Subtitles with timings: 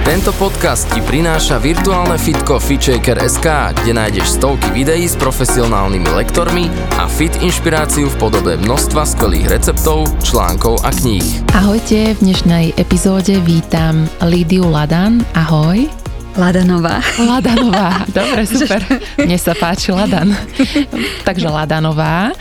[0.00, 3.44] Tento podcast ti prináša virtuálne fitko FitShaker.sk,
[3.84, 10.08] kde nájdeš stovky videí s profesionálnymi lektormi a fit inšpiráciu v podobe množstva skvelých receptov,
[10.24, 11.44] článkov a kníh.
[11.52, 15.20] Ahojte, v dnešnej epizóde vítam Lídiu Ladan.
[15.36, 15.84] Ahoj.
[16.32, 17.04] Ladanová.
[17.20, 18.80] Ladanová, dobre, super.
[19.20, 20.32] Mne sa páči Ladan.
[21.28, 22.32] Takže Ladanová.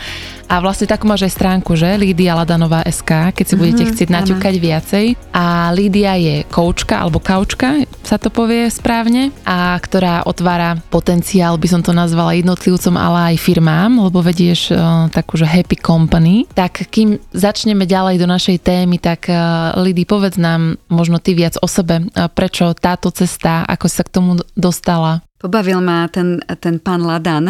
[0.50, 1.94] A vlastne takú máš aj stránku, že?
[1.94, 5.06] Lídia Ladanová SK, keď si budete mm-hmm, chcieť naťukať viacej.
[5.30, 11.68] A Lídia je koučka, alebo kaučka, sa to povie správne, a ktorá otvára potenciál, by
[11.70, 16.50] som to nazvala jednotlivcom, ale aj firmám, lebo vedieš uh, takú, že happy company.
[16.58, 21.62] Tak kým začneme ďalej do našej témy, tak uh, Lídy, povedz nám možno ty viac
[21.62, 26.84] o sebe, uh, prečo táto cesta, ako sa k tomu dostala, Pobavil ma ten, ten
[26.84, 27.48] pán Ladan,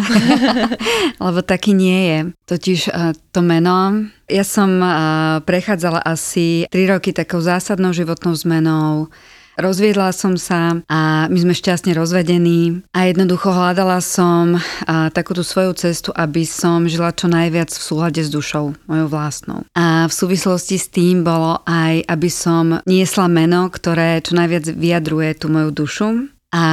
[1.26, 2.20] lebo taký nie je.
[2.46, 9.10] Totiž uh, to meno, ja som uh, prechádzala asi 3 roky takou zásadnou životnou zmenou.
[9.60, 15.76] Rozviedla som sa a my sme šťastne rozvedení a jednoducho hľadala som a, takúto svoju
[15.76, 19.68] cestu, aby som žila čo najviac v súlade s dušou, mojou vlastnou.
[19.76, 25.36] A v súvislosti s tým bolo aj, aby som niesla meno, ktoré čo najviac vyjadruje
[25.36, 26.66] tú moju dušu a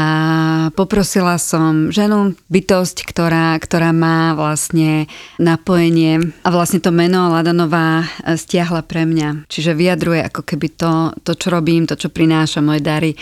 [0.72, 5.04] poprosila som ženu, bytosť, ktorá, ktorá má vlastne
[5.36, 9.44] napojenie a vlastne to meno Ladanová e, stiahla pre mňa.
[9.52, 13.12] Čiže vyjadruje ako keby to, to čo robím, to, čo prináša moje dary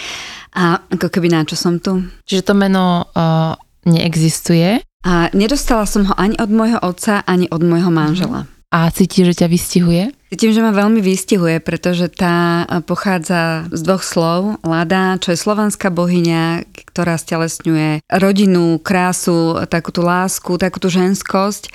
[0.54, 2.06] a ako keby na čo som tu.
[2.22, 3.58] Čiže to meno uh,
[3.90, 4.78] neexistuje?
[5.04, 8.46] A nedostala som ho ani od môjho otca, ani od môjho manžela.
[8.74, 10.10] A cíti, že ťa vystihuje?
[10.34, 14.58] Cítim, že ma veľmi vystihuje, pretože tá pochádza z dvoch slov.
[14.66, 21.70] Lada, čo je slovanská bohyňa, ktorá stelesňuje rodinu, krásu, takú tú lásku, takú tú ženskosť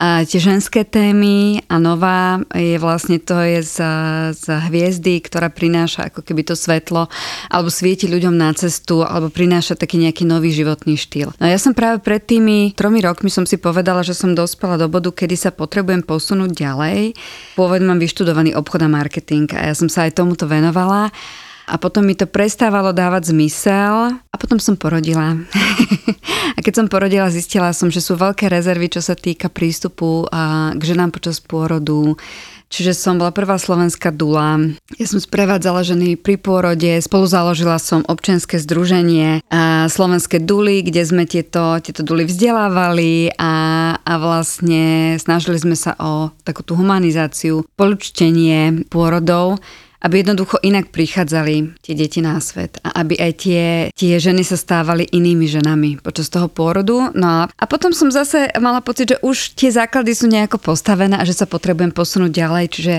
[0.00, 3.76] a tie ženské témy a nová je vlastne to je z,
[4.32, 7.12] z hviezdy, ktorá prináša ako keby to svetlo
[7.52, 11.36] alebo svieti ľuďom na cestu alebo prináša taký nejaký nový životný štýl.
[11.36, 14.88] No ja som práve pred tými tromi rokmi som si povedala, že som dospela do
[14.88, 17.12] bodu, kedy sa potrebujem posunúť ďalej.
[17.60, 21.12] Pôvodne mám vyštudovaný obchod a marketing a ja som sa aj tomuto venovala
[21.70, 25.38] a potom mi to prestávalo dávať zmysel a potom som porodila.
[26.56, 30.26] a keď som porodila, zistila som, že sú veľké rezervy, čo sa týka prístupu
[30.74, 32.18] k ženám počas pôrodu,
[32.70, 34.54] Čiže som bola prvá slovenská dula.
[34.94, 41.02] Ja som sprevádzala ženy pri pôrode, spolu založila som občianske združenie a slovenské duly, kde
[41.02, 43.54] sme tieto, tieto duly vzdelávali a,
[43.98, 49.58] a vlastne snažili sme sa o takú tú humanizáciu, polučtenie pôrodov
[50.00, 54.56] aby jednoducho inak prichádzali tie deti na svet a aby aj tie, tie ženy sa
[54.56, 57.12] stávali inými ženami počas toho pôrodu.
[57.12, 61.20] No a, a potom som zase mala pocit, že už tie základy sú nejako postavené
[61.20, 62.94] a že sa potrebujem posunúť ďalej, čiže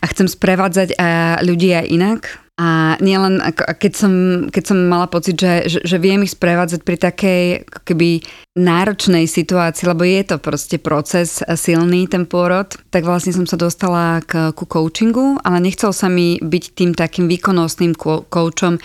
[0.00, 2.20] a chcem sprevádzať a ľudí aj inak
[2.58, 4.12] a nielen, keď som,
[4.50, 7.42] keď som mala pocit, že, že, že viem ich sprevádzať pri takej
[7.86, 8.18] keby
[8.58, 14.18] náročnej situácii, lebo je to proste proces silný, ten pôrod, tak vlastne som sa dostala
[14.26, 17.94] k, ku coachingu, ale nechcel sa mi byť tým takým výkonnostným
[18.26, 18.82] coachom,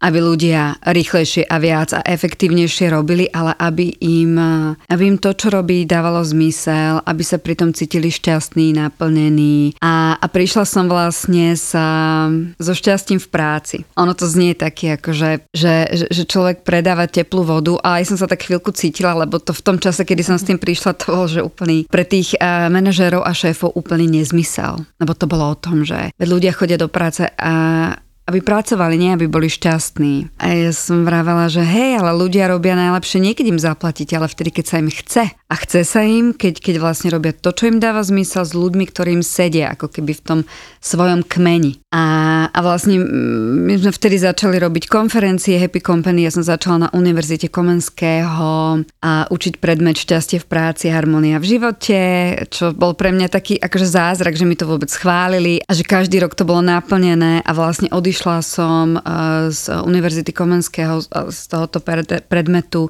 [0.00, 4.34] aby ľudia rýchlejšie a viac a efektívnejšie robili, ale aby im,
[4.88, 9.76] aby im to, čo robí, dávalo zmysel, aby sa pritom cítili šťastní, naplnení.
[9.84, 13.76] A, a prišla som vlastne sa, so šťastím v práci.
[14.00, 18.16] Ono to znie taký, ako že, že, že človek predáva teplú vodu a aj som
[18.16, 21.12] sa tak chvíľku cítila, lebo to v tom čase, kedy som s tým prišla, to
[21.12, 24.80] bol, že úplný pre tých uh, manažérov a šéfov úplný nezmysel.
[24.96, 27.52] Lebo to bolo o tom, že ľudia chodia do práce a
[28.30, 30.38] aby pracovali, nie aby boli šťastní.
[30.38, 34.54] A ja som vravela, že hej, ale ľudia robia najlepšie niekedy im zaplatiť, ale vtedy,
[34.54, 35.39] keď sa im chce.
[35.50, 38.86] A chce sa im, keď, keď vlastne robia to, čo im dáva zmysel s ľuďmi,
[38.86, 40.40] ktorým sedia, ako keby v tom
[40.78, 41.82] svojom kmeni.
[41.90, 43.02] A, a vlastne
[43.66, 49.26] my sme vtedy začali robiť konferencie Happy Company, ja som začala na Univerzite Komenského a
[49.26, 51.98] učiť predmet šťastie v práci, harmonia v živote,
[52.46, 56.22] čo bol pre mňa taký akože zázrak, že mi to vôbec schválili a že každý
[56.22, 61.82] rok to bolo naplnené a vlastne odišla som eh, z Univerzity Komenského z tohoto
[62.30, 62.86] predmetu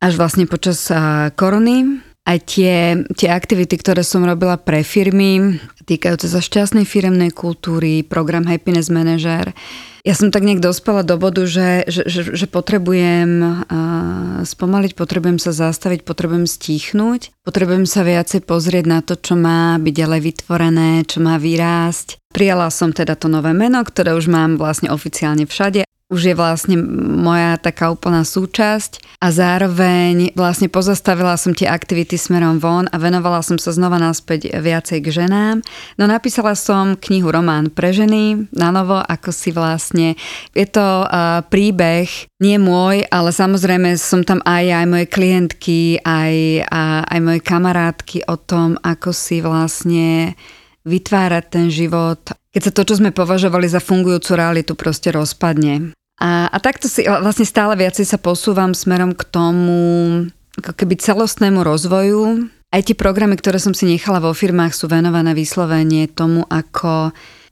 [0.00, 0.88] až vlastne počas
[1.36, 2.00] korony.
[2.28, 5.56] Aj tie, tie aktivity, ktoré som robila pre firmy,
[5.88, 9.56] týkajúce sa šťastnej firemnej kultúry, program Happiness Manager,
[10.00, 15.36] ja som tak nejak dospela do bodu, že, že, že, že potrebujem uh, spomaliť, potrebujem
[15.36, 21.04] sa zastaviť, potrebujem stichnúť, potrebujem sa viacej pozrieť na to, čo má byť ďalej vytvorené,
[21.04, 25.82] čo má vyrásť Prijala som teda to nové meno, ktoré už mám vlastne oficiálne všade
[26.10, 26.74] už je vlastne
[27.22, 33.46] moja taká úplná súčasť a zároveň vlastne pozastavila som tie aktivity smerom von a venovala
[33.46, 35.62] som sa znova naspäť viacej k ženám.
[35.94, 40.18] No napísala som knihu Román pre ženy na novo, ako si vlastne,
[40.50, 42.10] je to uh, príbeh,
[42.42, 48.26] nie môj, ale samozrejme som tam aj, aj moje klientky, aj, a, aj moje kamarátky
[48.26, 50.34] o tom, ako si vlastne
[50.82, 52.18] vytvárať ten život,
[52.50, 55.94] keď sa to, čo sme považovali za fungujúcu realitu, proste rozpadne.
[56.20, 59.80] A, a takto si vlastne stále viacej sa posúvam smerom k tomu
[60.60, 62.52] ako keby celostnému rozvoju.
[62.70, 67.10] Aj tie programy, ktoré som si nechala vo firmách, sú venované vyslovene tomu, ako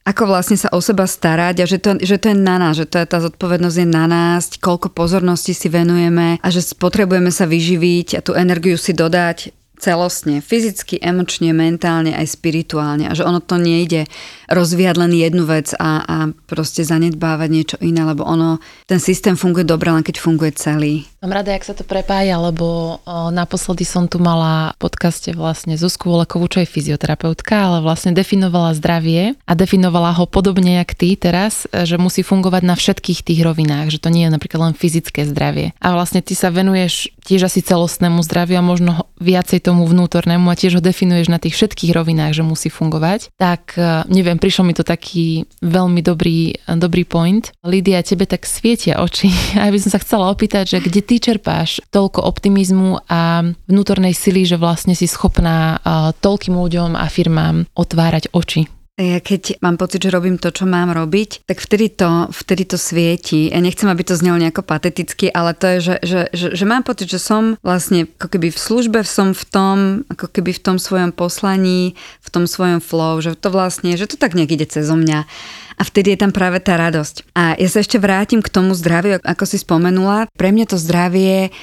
[0.08, 2.88] ako vlastne sa o seba starať a že to, že to je na nás, že
[2.88, 7.44] to je, tá zodpovednosť je na nás, koľko pozornosti si venujeme a že potrebujeme sa
[7.44, 13.38] vyživiť a tú energiu si dodať celostne, fyzicky, emočne, mentálne, aj spirituálne a že ono
[13.38, 14.10] to nejde
[14.50, 16.16] rozvíjať len jednu vec a, a
[16.50, 21.06] proste zanedbávať niečo iné, lebo ono, ten systém funguje dobre, len keď funguje celý.
[21.18, 22.98] Mám rada, jak sa to prepája, lebo
[23.34, 28.78] naposledy som tu mala v podcaste vlastne Zuzku Volekovú, čo je fyzioterapeutka, ale vlastne definovala
[28.78, 33.90] zdravie a definovala ho podobne jak ty teraz, že musí fungovať na všetkých tých rovinách,
[33.90, 35.74] že to nie je napríklad len fyzické zdravie.
[35.82, 40.56] A vlastne ty sa venuješ tiež asi celostnému zdraviu a možno viacej tomu vnútornému a
[40.56, 43.34] tiež ho definuješ na tých všetkých rovinách, že musí fungovať.
[43.36, 47.52] Tak e, neviem, prišiel mi to taký veľmi dobrý, dobrý point.
[47.66, 49.28] Lidia, tebe tak svietia oči.
[49.60, 54.44] A by som sa chcela opýtať, že kde ty čerpáš toľko optimizmu a vnútornej sily,
[54.44, 55.80] že vlastne si schopná
[56.20, 58.77] toľkým ľuďom a firmám otvárať oči?
[58.98, 62.74] Ja keď mám pocit, že robím to, čo mám robiť, tak vtedy to, vtedy to
[62.74, 63.46] svieti.
[63.46, 66.82] Ja nechcem, aby to znelo nejako pateticky, ale to je, že, že, že, že mám
[66.82, 69.76] pocit, že som vlastne ako keby v službe, som v tom,
[70.10, 71.94] ako keby v tom svojom poslaní,
[72.26, 75.30] v tom svojom flow, že to vlastne, že to tak nejak ide cez mňa.
[75.78, 77.38] A vtedy je tam práve tá radosť.
[77.38, 80.26] A ja sa ešte vrátim k tomu zdraviu, ako si spomenula.
[80.34, 81.54] Pre mňa to zdravie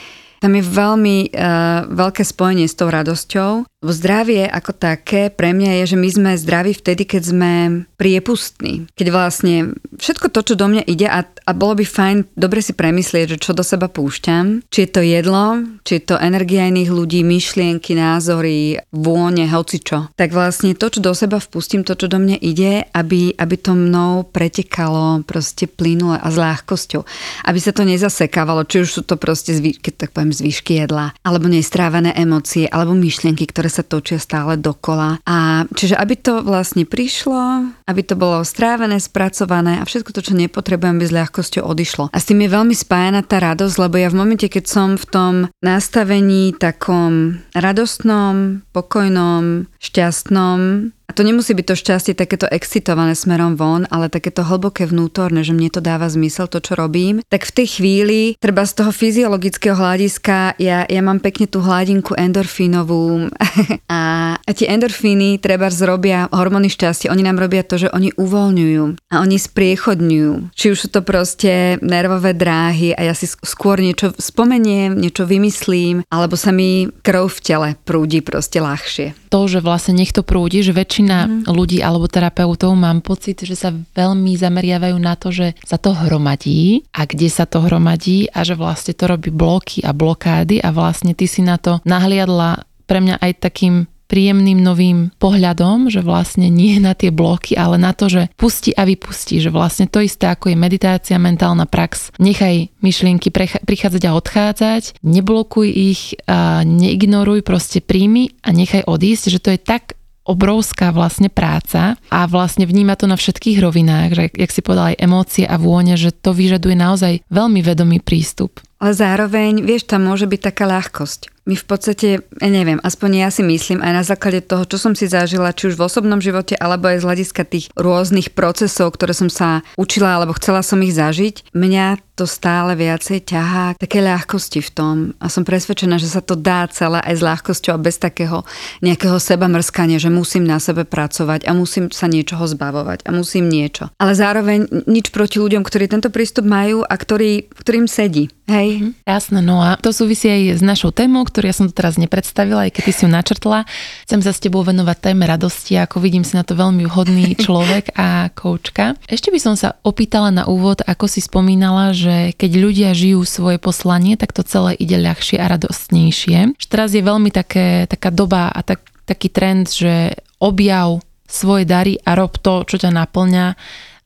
[0.45, 3.65] tam je veľmi uh, veľké spojenie s tou radosťou.
[3.85, 7.51] Zdravie ako také pre mňa je, že my sme zdraví vtedy, keď sme
[7.95, 8.89] priepustní.
[8.95, 12.75] Keď vlastne všetko to, čo do mňa ide a, a bolo by fajn dobre si
[12.75, 16.91] premyslieť, že čo do seba púšťam, či je to jedlo, či je to energia iných
[16.91, 20.11] ľudí, myšlienky, názory, vône, hocičo.
[20.19, 23.73] Tak vlastne to, čo do seba vpustím, to, čo do mňa ide, aby, aby to
[23.73, 27.01] mnou pretekalo proste plynule a s ľahkosťou.
[27.47, 31.15] Aby sa to nezasekávalo, či už sú to proste, zvý, keď tak poviem, zvyšky jedla,
[31.23, 35.19] alebo nestrávané emócie, alebo myšlienky, ktoré sa točia stále dokola.
[35.27, 40.33] A čiže aby to vlastne prišlo, aby to bolo strávené, spracované a všetko to, čo
[40.39, 42.03] nepotrebujem, by s ľahkosťou odišlo.
[42.15, 45.05] A s tým je veľmi spájana tá radosť, lebo ja v momente, keď som v
[45.11, 53.53] tom nastavení takom radostnom, pokojnom, šťastnom, a to nemusí byť to šťastie takéto excitované smerom
[53.53, 57.21] von, ale takéto hlboké vnútorné, že mne to dáva zmysel, to, čo robím.
[57.29, 62.17] Tak v tej chvíli, treba z toho fyziologického hľadiska, ja, ja mám pekne tú hladinku
[62.17, 63.29] endorfínovú
[63.93, 64.01] a,
[64.41, 67.13] a tie endorfíny treba zrobia hormóny šťastia.
[67.13, 70.57] Oni nám robia to, že oni uvoľňujú a oni spriechodňujú.
[70.57, 76.01] Či už sú to proste nervové dráhy a ja si skôr niečo spomeniem, niečo vymyslím,
[76.09, 79.13] alebo sa mi krv v tele prúdi proste ľahšie.
[79.29, 81.51] To, že vlastne nech to prúdi, že väčšina väčšina mm.
[81.51, 86.87] ľudí alebo terapeutov mám pocit, že sa veľmi zameriavajú na to, že sa to hromadí
[86.95, 91.11] a kde sa to hromadí a že vlastne to robí bloky a blokády a vlastne
[91.11, 96.79] ty si na to nahliadla pre mňa aj takým príjemným novým pohľadom, že vlastne nie
[96.79, 100.53] na tie bloky, ale na to, že pusti a vypustí, že vlastne to isté ako
[100.53, 102.15] je meditácia, mentálna prax.
[102.23, 109.39] Nechaj myšlienky prichádzať a odchádzať, neblokuj ich, a neignoruj, proste príjmi a nechaj odísť, že
[109.43, 114.51] to je tak obrovská vlastne práca a vlastne vníma to na všetkých rovinách, že jak
[114.51, 118.59] si povedal aj emócie a vône, že to vyžaduje naozaj veľmi vedomý prístup.
[118.79, 123.29] Ale zároveň, vieš, tam môže byť taká ľahkosť my v podstate, ja neviem, aspoň ja
[123.29, 126.57] si myslím aj na základe toho, čo som si zažila, či už v osobnom živote,
[126.57, 130.97] alebo aj z hľadiska tých rôznych procesov, ktoré som sa učila, alebo chcela som ich
[130.97, 136.23] zažiť, mňa to stále viacej ťahá také ľahkosti v tom a som presvedčená, že sa
[136.23, 138.47] to dá celé aj s ľahkosťou a bez takého
[138.79, 143.51] nejakého seba mrskania, že musím na sebe pracovať a musím sa niečoho zbavovať a musím
[143.51, 143.91] niečo.
[143.99, 148.31] Ale zároveň nič proti ľuďom, ktorí tento prístup majú a ktorý, ktorým sedí.
[148.45, 148.77] Hej?
[148.77, 151.97] Mm, jasné, no a to súvisí aj s našou témou, ktorú ja som to teraz
[151.97, 153.65] nepredstavila, aj keď si ju načrtla.
[154.05, 157.97] Chcem sa s tebou venovať téme radosti, ako vidím si na to veľmi vhodný človek
[157.97, 158.93] a koučka.
[159.09, 163.57] Ešte by som sa opýtala na úvod, ako si spomínala, že keď ľudia žijú svoje
[163.57, 166.53] poslanie, tak to celé ide ľahšie a radostnejšie.
[166.69, 172.13] Teraz je veľmi také, taká doba a tak, taký trend, že objav svoje dary a
[172.13, 173.57] rob to, čo ťa naplňa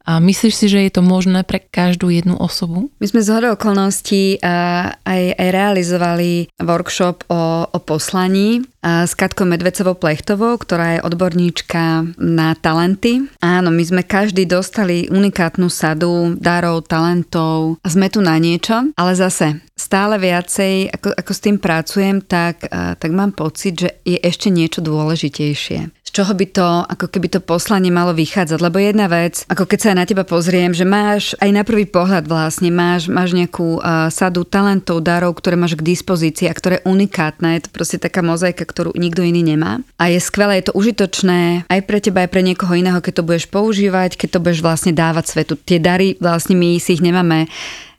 [0.10, 2.90] a myslíš si, že je to možné pre každú jednu osobu?
[2.98, 10.58] My sme z okolností aj, aj realizovali workshop o, o poslaní s Katkou Medvecovou Plechtovou,
[10.58, 13.30] ktorá je odborníčka na talenty.
[13.38, 19.14] Áno, my sme každý dostali unikátnu sadu darov, talentov a sme tu na niečo, ale
[19.14, 24.50] zase stále viacej, ako, ako s tým pracujem, tak, tak mám pocit, že je ešte
[24.50, 28.58] niečo dôležitejšie z čoho by to, ako keby to poslanie malo vychádzať.
[28.58, 31.86] Lebo jedna vec, ako keď sa aj na teba pozriem, že máš aj na prvý
[31.86, 36.82] pohľad vlastne, máš, máš nejakú uh, sadu talentov, darov, ktoré máš k dispozícii a ktoré
[36.82, 37.62] unikátne.
[37.62, 39.86] Je to proste taká mozaika, ktorú nikto iný nemá.
[40.02, 43.28] A je skvelé, je to užitočné aj pre teba, aj pre niekoho iného, keď to
[43.30, 45.54] budeš používať, keď to budeš vlastne dávať svetu.
[45.62, 47.46] Tie dary, vlastne my si ich nemáme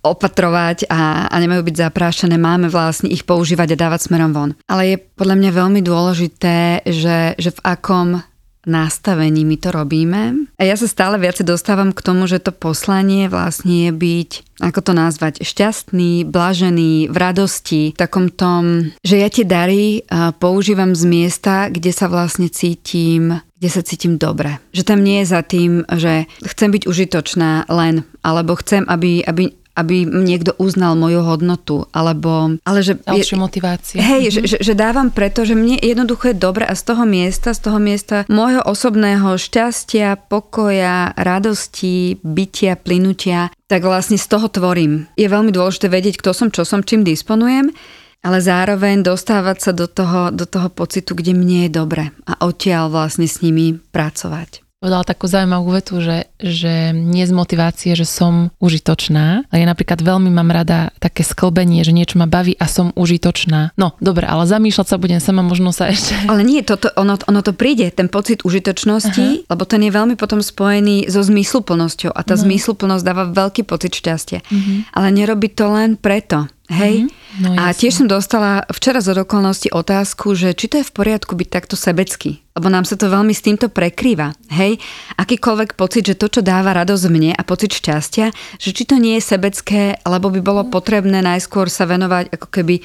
[0.00, 4.50] opatrovať a, a nemajú byť zaprášené, máme vlastne ich používať a dávať smerom von.
[4.66, 8.24] Ale je podľa mňa veľmi dôležité, že, že v akom
[8.68, 10.52] nastavení my to robíme.
[10.60, 14.30] A ja sa stále viac dostávam k tomu, že to poslanie vlastne je byť,
[14.60, 20.04] ako to nazvať, šťastný, blažený, v radosti, v takom tom, že ja tie dary
[20.36, 24.56] používam z miesta, kde sa vlastne cítim kde sa cítim dobre.
[24.72, 29.52] Že tam nie je za tým, že chcem byť užitočná len, alebo chcem, aby, aby
[29.80, 32.60] aby niekto uznal moju hodnotu, alebo...
[32.62, 33.98] Ale že, Ďalšia motivácia.
[33.98, 34.46] Hej, mm-hmm.
[34.46, 37.78] že, že, dávam preto, že mne jednoducho je dobre a z toho miesta, z toho
[37.80, 45.08] miesta môjho osobného šťastia, pokoja, radosti, bytia, plynutia, tak vlastne z toho tvorím.
[45.16, 47.72] Je veľmi dôležité vedieť, kto som, čo som, čím disponujem,
[48.20, 52.92] ale zároveň dostávať sa do toho, do toho pocitu, kde mne je dobre a odtiaľ
[52.92, 58.48] vlastne s nimi pracovať povedala takú zaujímavú vetu, že, že nie z motivácie, že som
[58.64, 62.88] užitočná, ale ja napríklad veľmi mám rada také sklbenie, že niečo ma baví a som
[62.96, 63.76] užitočná.
[63.76, 66.16] No, dobre, ale zamýšľať sa budem sama, možno sa ešte...
[66.24, 69.52] Ale nie, toto, ono, ono to príde, ten pocit užitočnosti, Aha.
[69.52, 72.42] lebo ten je veľmi potom spojený so zmysluplnosťou a tá no.
[72.48, 74.40] zmysluplnosť dáva veľký pocit šťastia.
[74.48, 74.96] Mhm.
[74.96, 76.48] Ale nerobí to len preto.
[76.70, 77.10] Hej?
[77.10, 77.18] Mm-hmm.
[77.42, 81.34] No, a tiež som dostala včera z okolností otázku, že či to je v poriadku
[81.34, 82.42] byť takto sebecký.
[82.54, 84.34] Lebo nám sa to veľmi s týmto prekrýva.
[84.54, 84.78] Hej?
[85.18, 88.30] Akýkoľvek pocit, že to, čo dáva radosť mne a pocit šťastia,
[88.62, 92.82] že či to nie je sebecké, alebo by bolo potrebné najskôr sa venovať ako keby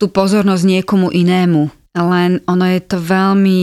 [0.00, 1.68] tú pozornosť niekomu inému.
[1.96, 3.60] Len ono je to veľmi...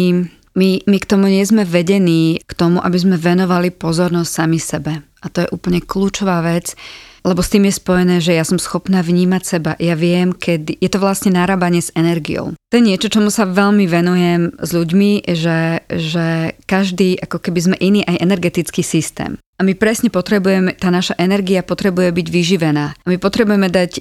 [0.54, 5.02] My, my k tomu nie sme vedení, k tomu, aby sme venovali pozornosť sami sebe.
[5.02, 6.78] A to je úplne kľúčová vec,
[7.24, 9.72] lebo s tým je spojené, že ja som schopná vnímať seba.
[9.80, 10.78] Ja viem, kedy...
[10.78, 12.54] Je to vlastne narábanie s energiou.
[12.70, 17.78] To je niečo, čomu sa veľmi venujem s ľuďmi, že, že každý, ako keby sme
[17.80, 19.40] iný aj energetický systém.
[19.62, 22.98] A my presne potrebujeme, tá naša energia potrebuje byť vyživená.
[22.98, 23.92] A my potrebujeme dať,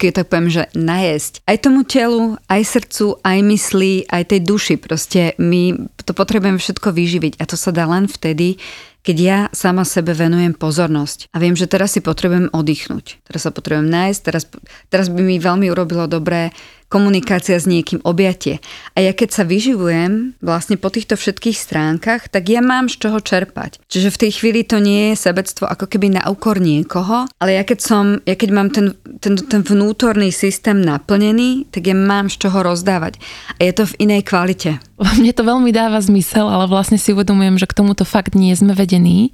[0.00, 4.74] keď tak poviem, že najesť aj tomu telu, aj srdcu, aj mysli, aj tej duši.
[4.80, 7.32] Proste my to potrebujeme všetko vyživiť.
[7.38, 8.56] A to sa dá len vtedy,
[9.00, 11.32] keď ja sama sebe venujem pozornosť.
[11.32, 14.44] A viem, že teraz si potrebujem oddychnúť, teraz sa potrebujem nájsť, teraz,
[14.92, 16.52] teraz by mi veľmi urobilo dobré
[16.90, 18.58] komunikácia s niekým, objatie.
[18.98, 23.22] A ja keď sa vyživujem vlastne po týchto všetkých stránkach, tak ja mám z čoho
[23.22, 23.78] čerpať.
[23.86, 27.62] Čiže v tej chvíli to nie je sebectvo ako keby na úkor niekoho, ale ja
[27.62, 32.42] keď som, ja keď mám ten, ten, ten vnútorný systém naplnený, tak ja mám z
[32.42, 33.22] čoho rozdávať.
[33.56, 34.82] A je to v inej kvalite.
[34.98, 38.74] Mne to veľmi dáva zmysel, ale vlastne si uvedomujem, že k tomuto fakt nie sme
[38.74, 39.30] vedení,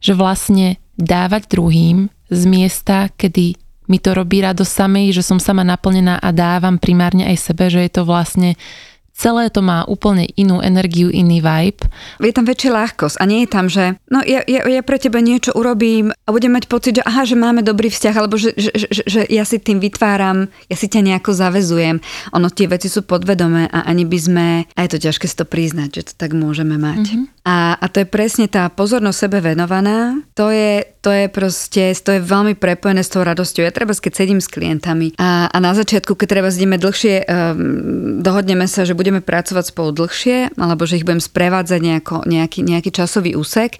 [0.00, 5.62] že vlastne dávať druhým z miesta, kedy mi to robí radosť samej, že som sama
[5.62, 8.56] naplnená a dávam primárne aj sebe, že je to vlastne
[9.14, 11.86] celé to má úplne inú energiu, iný vibe.
[12.18, 15.22] Je tam väčšia ľahkosť a nie je tam, že no ja, ja, ja pre teba
[15.22, 18.74] niečo urobím a budem mať pocit, že aha, že máme dobrý vzťah, alebo že, že,
[18.74, 22.02] že, že ja si tým vytváram, ja si ťa nejako zavezujem.
[22.34, 25.46] Ono, tie veci sú podvedomé a ani by sme, a je to ťažké si to
[25.46, 27.14] priznať, že to tak môžeme mať.
[27.14, 27.24] Mm-hmm.
[27.46, 32.16] A, a to je presne tá pozornosť sebe venovaná, to je, to je proste, to
[32.16, 33.60] je veľmi prepojené s tou radosťou.
[33.60, 38.24] Ja treba, keď sedím s klientami a, a na začiatku, keď treba ideme dlhšie, um,
[38.24, 42.88] dohodneme sa, že budeme pracovať spolu dlhšie, alebo že ich budem sprevádzať nejako, nejaký, nejaký
[42.88, 43.76] časový úsek,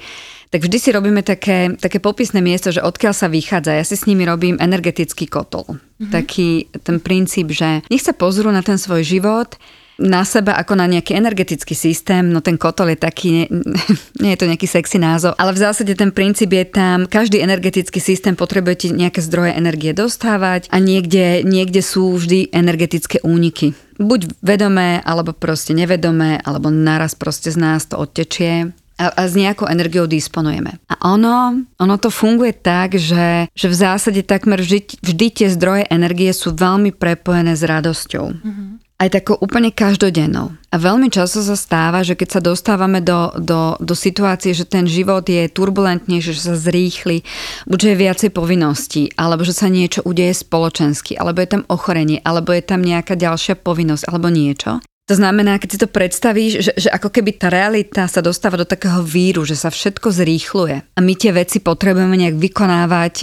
[0.53, 3.75] tak vždy si robíme také, také popisné miesto, že odkiaľ sa vychádza.
[3.75, 5.67] Ja si s nimi robím energetický kotol.
[5.67, 6.13] Mm-hmm.
[6.13, 6.49] Taký
[6.85, 9.57] ten princíp, že nech sa pozrú na ten svoj život,
[9.99, 13.47] na seba ako na nejaký energetický systém, no ten kotol je taký, nie,
[14.23, 18.03] nie je to nejaký sexy názov, ale v zásade ten princíp je tam, každý energetický
[18.03, 23.75] systém potrebuje ti nejaké zdroje energie dostávať a niekde, niekde sú vždy energetické úniky.
[23.95, 29.35] Buď vedomé, alebo proste nevedomé, alebo naraz proste z nás to odtečie a, a s
[29.35, 30.79] nejakou energiou disponujeme.
[30.87, 35.85] A ono, ono to funguje tak, že, že v zásade takmer vždy, vždy tie zdroje
[35.91, 38.27] energie sú veľmi prepojené s radosťou.
[38.35, 38.84] Mm-hmm.
[38.95, 40.55] Aj takou úplne každodennou.
[40.71, 44.87] A veľmi často sa stáva, že keď sa dostávame do, do, do situácie, že ten
[44.87, 47.27] život je turbulentnejší, že sa zrýchli,
[47.67, 52.55] buď je viacej povinností, alebo že sa niečo udeje spoločensky, alebo je tam ochorenie, alebo
[52.55, 54.79] je tam nejaká ďalšia povinnosť, alebo niečo.
[55.05, 58.65] To znamená, keď si to predstavíš, že, že ako keby tá realita sa dostáva do
[58.65, 63.15] takého víru, že sa všetko zrýchluje a my tie veci potrebujeme nejak vykonávať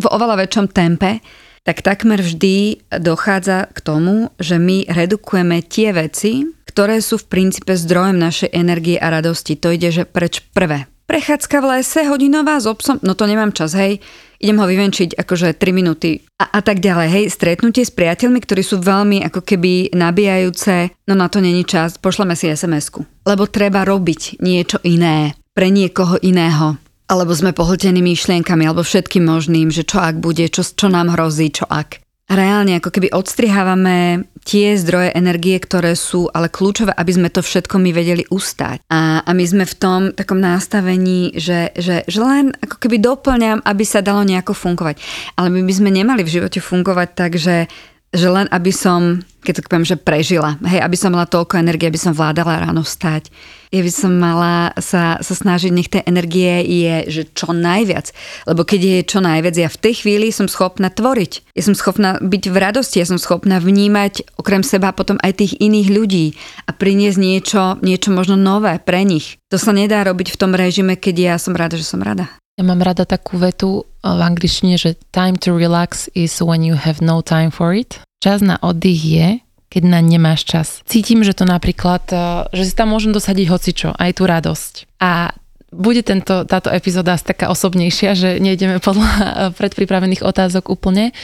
[0.00, 1.20] v oveľa väčšom tempe,
[1.64, 7.74] tak takmer vždy dochádza k tomu, že my redukujeme tie veci, ktoré sú v princípe
[7.76, 9.58] zdrojem našej energie a radosti.
[9.58, 10.86] To ide, že preč prvé.
[11.10, 13.98] Prechádzka v lese hodinová s obsom, no to nemám čas, hej,
[14.38, 18.62] idem ho vyvenčiť akože 3 minúty a, a tak ďalej, hej, stretnutie s priateľmi, ktorí
[18.62, 23.26] sú veľmi ako keby nabíjajúce, no na to není čas, pošleme si SMS-ku.
[23.26, 26.78] Lebo treba robiť niečo iné pre niekoho iného
[27.10, 31.50] alebo sme pohltení myšlienkami, alebo všetkým možným, že čo ak bude, čo, čo nám hrozí,
[31.50, 31.98] čo ak.
[32.30, 37.82] Reálne ako keby odstrihávame tie zdroje energie, ktoré sú ale kľúčové, aby sme to všetko
[37.82, 38.86] my vedeli ustať.
[38.86, 43.66] A, a my sme v tom takom nastavení, že, že, že len ako keby doplňam,
[43.66, 45.02] aby sa dalo nejako fungovať.
[45.34, 47.66] Ale my by sme nemali v živote fungovať tak, že
[48.10, 51.86] že len aby som, keď to poviem, že prežila, hej, aby som mala toľko energie,
[51.86, 53.30] aby som vládala ráno stať.
[53.70, 58.10] Ja by som mala sa, sa snažiť, nech tej energie je, že čo najviac.
[58.50, 61.54] Lebo keď je čo najviac, ja v tej chvíli som schopná tvoriť.
[61.54, 65.52] Ja som schopná byť v radosti, ja som schopná vnímať okrem seba potom aj tých
[65.62, 66.26] iných ľudí
[66.66, 69.38] a priniesť niečo, niečo možno nové pre nich.
[69.54, 72.26] To sa nedá robiť v tom režime, keď ja som rada, že som rada.
[72.58, 77.04] Ja mám rada takú vetu v angličtine, že time to relax is when you have
[77.04, 78.00] no time for it.
[78.20, 79.28] Čas na oddych je,
[79.70, 80.82] keď na nemáš čas.
[80.84, 82.16] Cítim, že to napríklad, e,
[82.52, 84.74] že si tam môžem dosadiť hocičo, aj tú radosť.
[85.00, 85.32] A
[85.70, 89.22] bude tento, táto epizóda taká osobnejšia, že nejdeme podľa e,
[89.54, 91.14] predpripravených otázok úplne.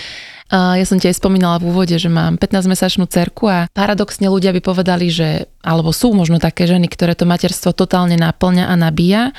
[0.47, 4.62] Ja som ti aj spomínala v úvode, že mám 15-mesačnú cerku a paradoxne ľudia by
[4.62, 9.35] povedali, že, alebo sú možno také ženy, ktoré to materstvo totálne naplňa a nabíja,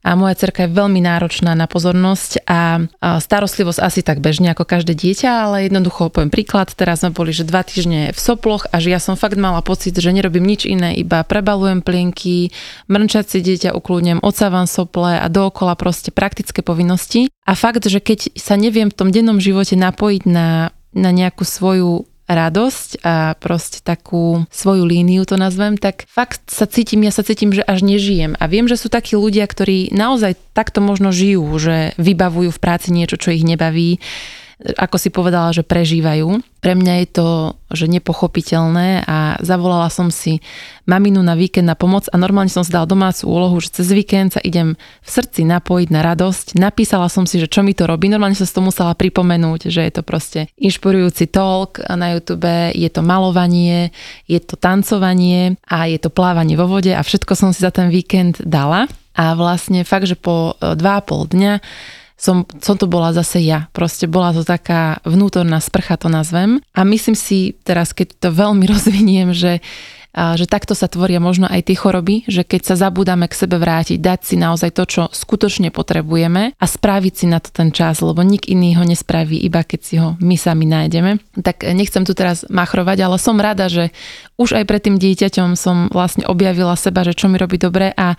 [0.00, 2.88] a moja cerka je veľmi náročná na pozornosť a
[3.20, 7.44] starostlivosť asi tak bežne ako každé dieťa, ale jednoducho poviem príklad, teraz sme boli, že
[7.44, 10.96] dva týždne v soploch a že ja som fakt mala pocit, že nerobím nič iné,
[10.96, 12.50] iba prebalujem plienky,
[13.30, 17.30] si dieťa uklúdnem, odsávam sople a dookola proste praktické povinnosti.
[17.46, 22.09] A fakt, že keď sa neviem v tom dennom živote napojiť na, na nejakú svoju
[22.30, 27.50] radosť a proste takú svoju líniu to nazvem, tak fakt sa cítim, ja sa cítim,
[27.50, 28.38] že až nežijem.
[28.38, 32.94] A viem, že sú takí ľudia, ktorí naozaj takto možno žijú, že vybavujú v práci
[32.94, 33.98] niečo, čo ich nebaví,
[34.60, 36.44] ako si povedala, že prežívajú.
[36.60, 37.28] Pre mňa je to
[37.72, 40.44] že nepochopiteľné a zavolala som si
[40.84, 44.36] maminu na víkend na pomoc a normálne som si dala domácu úlohu, že cez víkend
[44.36, 46.60] sa idem v srdci napojiť na radosť.
[46.60, 48.10] Napísala som si, že čo mi to robí.
[48.12, 52.90] Normálne som si to musela pripomenúť, že je to proste inšpirujúci talk na YouTube, je
[52.92, 53.94] to malovanie,
[54.28, 57.88] je to tancovanie a je to plávanie vo vode a všetko som si za ten
[57.88, 58.90] víkend dala.
[59.14, 61.52] A vlastne fakt, že po 2,5 dňa
[62.20, 63.72] som, som to bola zase ja.
[63.72, 66.60] Proste bola to taká vnútorná sprcha, to nazvem.
[66.76, 69.64] A myslím si teraz, keď to veľmi rozviniem, že
[70.10, 74.02] že takto sa tvoria možno aj tie choroby, že keď sa zabúdame k sebe vrátiť,
[74.02, 78.18] dať si naozaj to, čo skutočne potrebujeme a spraviť si na to ten čas, lebo
[78.26, 81.22] nik iný ho nespraví, iba keď si ho my sami nájdeme.
[81.38, 83.94] Tak nechcem tu teraz machrovať, ale som rada, že
[84.34, 88.18] už aj pred tým dieťaťom som vlastne objavila seba, že čo mi robí dobre a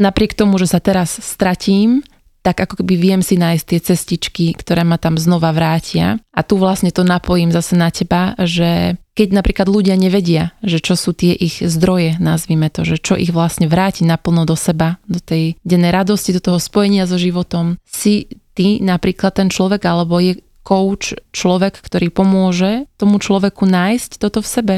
[0.00, 2.00] napriek tomu, že sa teraz stratím,
[2.46, 6.22] tak ako keby viem si nájsť tie cestičky, ktoré ma tam znova vrátia.
[6.30, 10.94] A tu vlastne to napojím zase na teba, že keď napríklad ľudia nevedia, že čo
[10.94, 15.18] sú tie ich zdroje, nazvime to, že čo ich vlastne vráti naplno do seba, do
[15.18, 20.38] tej dennej radosti, do toho spojenia so životom, si ty napríklad ten človek alebo je
[20.62, 24.76] coach človek, ktorý pomôže tomu človeku nájsť toto v sebe,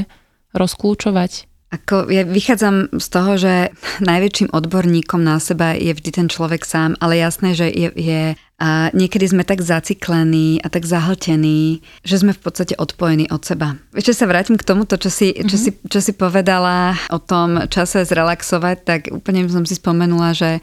[0.57, 1.48] rozklúčovať.
[1.69, 3.53] Ako ja vychádzam z toho, že
[4.01, 8.23] najväčším odborníkom na seba je vždy ten človek sám, ale jasné, že je, je
[8.59, 13.79] a niekedy sme tak zaciklení a tak zahltení, že sme v podstate odpojení od seba.
[13.95, 15.63] Ešte sa vrátim k tomuto, čo si, čo, mm-hmm.
[15.63, 20.59] si, čo si povedala o tom čase zrelaxovať, tak úplne som si spomenula, že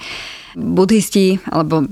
[0.55, 1.83] Budhisti alebo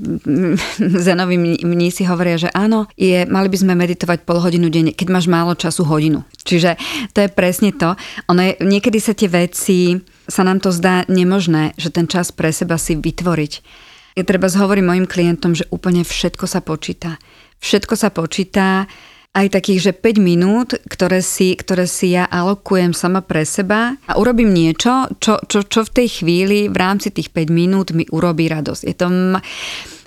[1.07, 5.31] zenoví mnísi hovoria, že áno, je, mali by sme meditovať pol hodinu denne, keď máš
[5.31, 6.27] málo času hodinu.
[6.43, 6.75] Čiže
[7.15, 7.95] to je presne to.
[8.27, 12.51] Ono je, niekedy sa tie veci, sa nám to zdá nemožné, že ten čas pre
[12.51, 13.53] seba si vytvoriť.
[14.13, 17.17] Ja treba zhovorím mojim klientom, že úplne všetko sa počíta.
[17.63, 18.85] Všetko sa počíta,
[19.33, 24.13] aj takých, že 5 minút, ktoré si, ktoré si ja alokujem sama pre seba a
[24.21, 28.45] urobím niečo, čo, čo, čo v tej chvíli v rámci tých 5 minút mi urobí
[28.45, 28.81] radosť.
[28.85, 29.07] Je to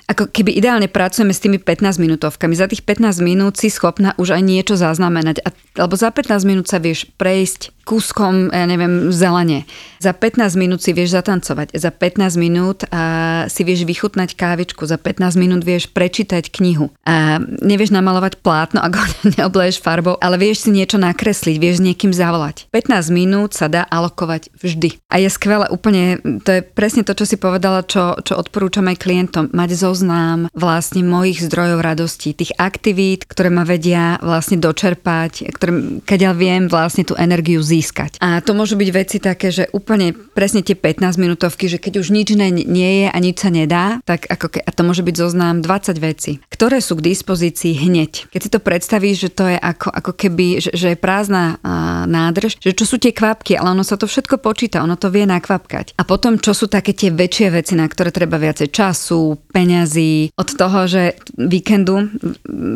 [0.07, 2.55] ako keby ideálne pracujeme s tými 15 minútovkami.
[2.55, 5.43] Za tých 15 minút si schopná už aj niečo zaznamenať.
[5.43, 5.51] A,
[5.83, 9.63] alebo za 15 minút sa vieš prejsť kúskom, ja neviem, zelene.
[10.03, 11.71] Za 15 minút si vieš zatancovať.
[11.79, 14.83] Za 15 minút a si vieš vychutnať kávičku.
[14.83, 16.91] Za 15 minút vieš prečítať knihu.
[17.07, 19.07] A nevieš namalovať plátno, ak ho
[19.39, 22.67] neobleješ farbou, ale vieš si niečo nakresliť, vieš s niekým zavolať.
[22.75, 24.99] 15 minút sa dá alokovať vždy.
[25.07, 28.99] A je skvelé úplne, to je presne to, čo si povedala, čo, čo odporúčam aj
[28.99, 29.45] klientom.
[29.55, 36.19] Mať zoznám vlastne mojich zdrojov radosti, tých aktivít, ktoré ma vedia vlastne dočerpať, ktoré, keď
[36.21, 38.21] ja viem vlastne tú energiu získať.
[38.21, 42.13] A to môžu byť veci také, že úplne presne tie 15 minútovky, že keď už
[42.13, 45.17] nič ne, nie je a nič sa nedá, tak ako ke, a to môže byť
[45.17, 48.29] zoznám 20 vecí, ktoré sú k dispozícii hneď.
[48.29, 52.05] Keď si to predstavíš, že to je ako, ako keby, že, že je prázdna a,
[52.05, 55.25] nádrž, že čo sú tie kvapky, ale ono sa to všetko počíta, ono to vie
[55.25, 55.97] nakvapkať.
[55.97, 59.39] A potom, čo sú také tie väčšie veci, na ktoré treba viacej času,
[59.87, 62.11] peňazí, od toho, že víkendu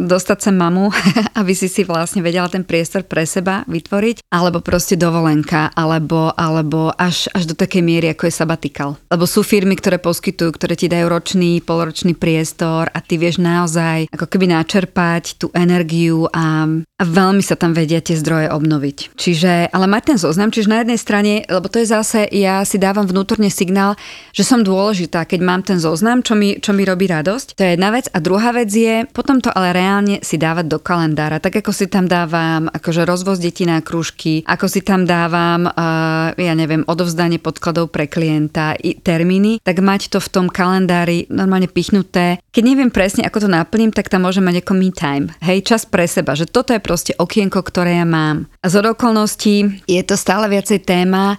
[0.07, 0.95] dostať sa mamu,
[1.41, 6.95] aby si si vlastne vedela ten priestor pre seba vytvoriť, alebo proste dovolenka alebo, alebo
[6.95, 8.91] až, až do takej miery, ako je sabatikal.
[9.11, 14.07] Lebo sú firmy, ktoré poskytujú, ktoré ti dajú ročný, polročný priestor a ty vieš naozaj
[14.15, 16.65] ako keby načerpať tú energiu a,
[17.01, 19.17] veľmi sa tam vedia tie zdroje obnoviť.
[19.17, 22.77] Čiže, ale mať ten zoznam, čiže na jednej strane, lebo to je zase, ja si
[22.77, 23.97] dávam vnútorne signál,
[24.37, 27.57] že som dôležitá, keď mám ten zoznam, čo mi, čo mi robí radosť.
[27.57, 28.07] To je jedna vec.
[28.13, 31.89] A druhá vec je, potom to ale reálne si dávať do kalendára, tak ako si
[31.89, 37.41] tam dávam akože rozvoz detí na krúžky, ako si tam dávam, uh, ja neviem, odovzdanie
[37.41, 42.39] podkladov pre klienta, i termíny, tak mať to v tom kalendári normálne pichnuté.
[42.51, 45.27] Keď neviem presne, ako to naplním, tak tam môžem mať ako me time.
[45.41, 48.51] Hej, čas pre seba, že toto je proste okienko, ktoré ja mám.
[48.59, 51.39] A z okolností je to stále viacej téma,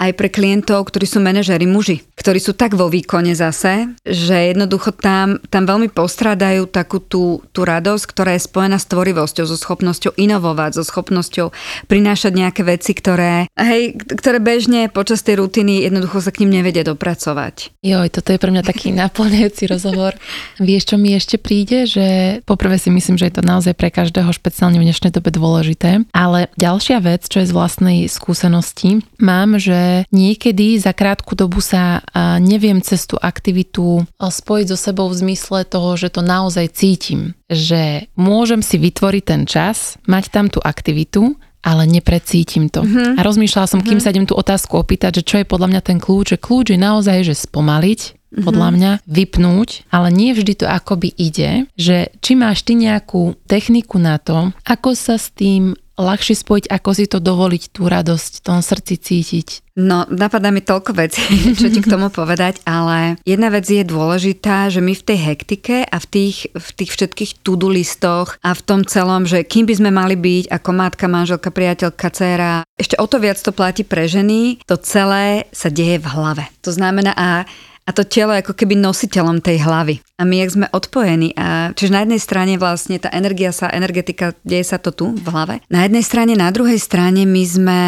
[0.00, 4.96] aj pre klientov, ktorí sú manažery muži, ktorí sú tak vo výkone zase, že jednoducho
[4.96, 10.16] tam, tam veľmi postrádajú takú tú, tú radosť, ktorá je spojená s tvorivosťou, so schopnosťou
[10.16, 11.52] inovovať, so schopnosťou
[11.84, 16.80] prinášať nejaké veci, ktoré, hej, ktoré bežne počas tej rutiny jednoducho sa k ním nevedia
[16.80, 17.76] dopracovať.
[17.84, 20.16] Joj, toto je pre mňa taký naplňajúci rozhovor.
[20.56, 21.84] Vieš, čo mi ešte príde?
[21.84, 26.08] Že poprvé si myslím, že je to naozaj pre každého špeciálne v dnešnej dobe dôležité.
[26.16, 32.04] Ale ďalšia vec, čo je z vlastnej skúsenosti, mám, že niekedy za krátku dobu sa
[32.38, 37.38] neviem cez tú aktivitu spojiť so sebou v zmysle toho, že to naozaj cítim.
[37.50, 42.80] Že môžem si vytvoriť ten čas, mať tam tú aktivitu, ale neprecítim to.
[42.80, 43.20] Mm-hmm.
[43.20, 44.04] A rozmýšľala som, kým mm-hmm.
[44.04, 46.80] sa idem tú otázku opýtať, že čo je podľa mňa ten kľúč, že kľúč je
[46.80, 48.44] naozaj, že spomaliť, mm-hmm.
[48.48, 54.00] podľa mňa, vypnúť, ale nie vždy to akoby ide, že či máš ty nejakú techniku
[54.00, 58.44] na to, ako sa s tým ľahšie spojiť, ako si to dovoliť, tú radosť v
[58.44, 59.48] tom srdci cítiť?
[59.80, 61.24] No, napadá mi toľko vecí,
[61.60, 65.76] čo ti k tomu povedať, ale jedna vec je dôležitá, že my v tej hektike
[65.88, 69.74] a v tých, v tých všetkých to-do listoch a v tom celom, že kým by
[69.80, 74.04] sme mali byť ako matka, manželka, priateľka, dcéra, ešte o to viac to platí pre
[74.10, 76.44] ženy, to celé sa deje v hlave.
[76.66, 77.48] To znamená, a
[77.90, 79.98] a to telo ako keby nositeľom tej hlavy.
[80.14, 84.30] A my, jak sme odpojení, a čiže na jednej strane vlastne tá energia sa, energetika,
[84.46, 85.58] deje sa to tu v hlave.
[85.66, 87.80] Na jednej strane, na druhej strane my sme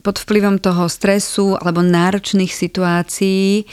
[0.00, 3.68] pod vplyvom toho stresu alebo náročných situácií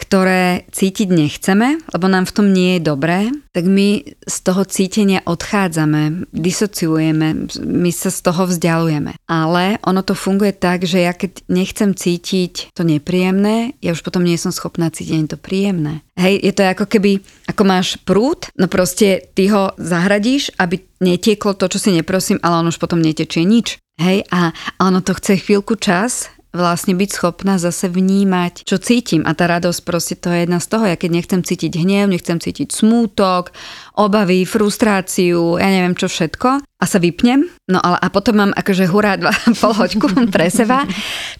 [0.00, 5.20] ktoré cítiť nechceme, lebo nám v tom nie je dobré, tak my z toho cítenia
[5.28, 9.20] odchádzame, disociujeme, my sa z toho vzdialujeme.
[9.28, 14.24] Ale ono to funguje tak, že ja keď nechcem cítiť to nepríjemné, ja už potom
[14.24, 16.00] nie som schopná cítiť ani to príjemné.
[16.16, 21.52] Hej, je to ako keby, ako máš prúd, no proste ty ho zahradíš, aby netieklo
[21.56, 23.76] to, čo si neprosím, ale on už potom netečie nič.
[24.00, 29.22] Hej, a ono to chce chvíľku čas, vlastne byť schopná zase vnímať, čo cítim.
[29.22, 30.84] A tá radosť proste to je jedna z toho.
[30.86, 33.54] Ja keď nechcem cítiť hnev, nechcem cítiť smútok,
[34.00, 38.88] obavy, frustráciu, ja neviem čo všetko, a sa vypnem, no ale a potom mám akože
[38.88, 40.88] hurá dva pol hoďku pre seba,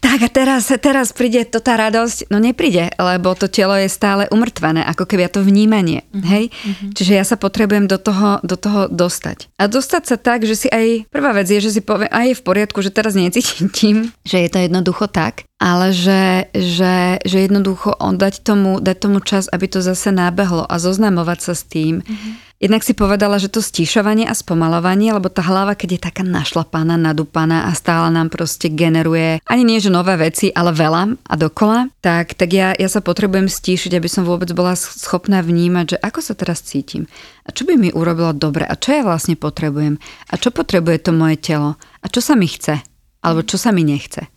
[0.05, 4.29] tak a teraz, teraz príde to tá radosť, no nepríde, lebo to telo je stále
[4.29, 6.29] umrtvené, ako keby to vnímanie, mm-hmm.
[6.29, 6.45] hej?
[6.53, 6.91] Mm-hmm.
[6.93, 9.49] Čiže ja sa potrebujem do toho, do toho dostať.
[9.57, 12.39] A dostať sa tak, že si aj, prvá vec je, že si poviem, aj je
[12.39, 17.97] v poriadku, že teraz necítim, že je to jednoducho tak, ale že, že, že jednoducho
[17.97, 22.05] on dať tomu, dať tomu čas, aby to zase nábehlo a zoznamovať sa s tým,
[22.05, 26.21] mm-hmm Jednak si povedala, že to stíšovanie a spomalovanie, lebo tá hlava, keď je taká
[26.21, 31.35] našlapaná, nadúpaná a stále nám proste generuje ani nie, že nové veci, ale veľa a
[31.41, 36.03] dokola, tak, tak ja, ja sa potrebujem stíšiť, aby som vôbec bola schopná vnímať, že
[36.05, 37.09] ako sa teraz cítim.
[37.49, 38.69] A čo by mi urobilo dobre?
[38.69, 39.97] A čo ja vlastne potrebujem?
[40.29, 41.81] A čo potrebuje to moje telo?
[42.05, 42.85] A čo sa mi chce?
[43.25, 44.29] Alebo čo sa mi nechce.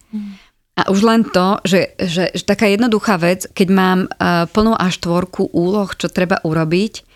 [0.80, 5.04] A už len to, že, že, že taká jednoduchá vec, keď mám uh, plnú až
[5.04, 7.13] tvorku úloh, čo treba urobiť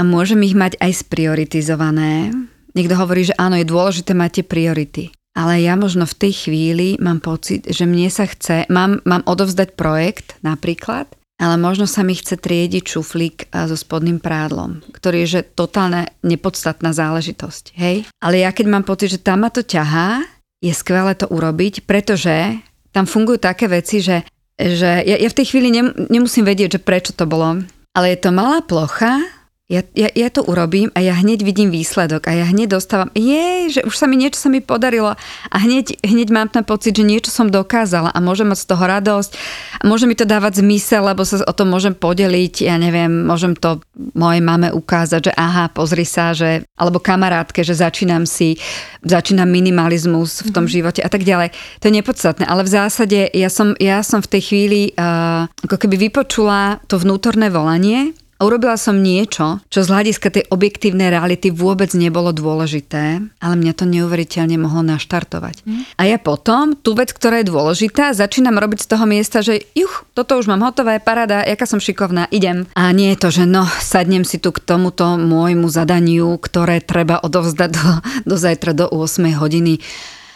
[0.00, 2.32] a môžem ich mať aj sprioritizované.
[2.72, 5.04] Niekto hovorí, že áno, je dôležité mať tie priority.
[5.36, 9.76] Ale ja možno v tej chvíli mám pocit, že mne sa chce, mám, mám odovzdať
[9.76, 15.40] projekt napríklad, ale možno sa mi chce triediť šuflík so spodným prádlom, ktorý je že
[15.52, 17.76] totálne nepodstatná záležitosť.
[17.76, 18.08] Hej?
[18.24, 20.24] Ale ja keď mám pocit, že tam ma to ťahá,
[20.64, 22.56] je skvelé to urobiť, pretože
[22.90, 24.24] tam fungujú také veci, že,
[24.56, 25.68] že ja, ja v tej chvíli
[26.10, 27.64] nemusím vedieť, že prečo to bolo.
[27.96, 29.39] Ale je to malá plocha,
[29.70, 33.70] ja, ja, ja to urobím a ja hneď vidím výsledok a ja hneď dostávam, jej,
[33.70, 37.06] že už sa mi niečo sa mi podarilo a hneď, hneď mám ten pocit, že
[37.06, 39.30] niečo som dokázala a môžem mať z toho radosť
[39.78, 43.54] a môže mi to dávať zmysel, lebo sa o tom môžem podeliť, ja neviem, môžem
[43.54, 43.78] to
[44.18, 48.58] mojej mame ukázať, že aha, pozri sa, že, alebo kamarátke, že začínam si,
[49.06, 50.74] začínam minimalizmus v tom mm-hmm.
[50.74, 51.54] živote a tak ďalej.
[51.78, 55.78] To je nepodstatné, ale v zásade ja som, ja som v tej chvíli uh, ako
[55.78, 61.52] keby vypočula to vnútorné volanie a urobila som niečo, čo z hľadiska tej objektívnej reality
[61.52, 65.60] vôbec nebolo dôležité, ale mňa to neuveriteľne mohlo naštartovať.
[65.68, 65.84] Mm.
[66.00, 70.08] A ja potom tú vec, ktorá je dôležitá, začínam robiť z toho miesta, že juch,
[70.16, 72.64] toto už mám hotové, parada, jaká som šikovná, idem.
[72.72, 77.20] A nie je to, že no, sadnem si tu k tomuto môjmu zadaniu, ktoré treba
[77.20, 77.88] odovzdať do,
[78.24, 79.84] do zajtra do 8 hodiny.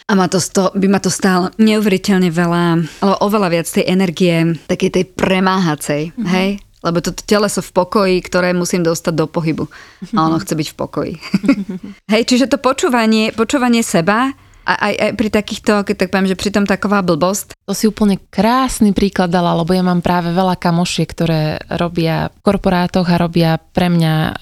[0.05, 2.63] A ma to sto, by ma to stálo neuveriteľne veľa,
[3.01, 6.29] ale oveľa viac tej energie, takej tej premáhacej, mm-hmm.
[6.29, 6.61] hej?
[6.85, 9.65] Lebo toto teleso v pokoji, ktoré musím dostať do pohybu.
[10.13, 11.13] A ono chce byť v pokoji.
[12.13, 16.41] Hej, čiže to počúvanie, počúvanie seba a aj, aj pri takýchto, keď tak poviem, že
[16.41, 17.53] pritom taková blbosť.
[17.69, 22.37] To si úplne krásny príklad dala, lebo ja mám práve veľa kamošiek, ktoré robia v
[22.41, 24.33] korporátoch a robia pre mňa uh,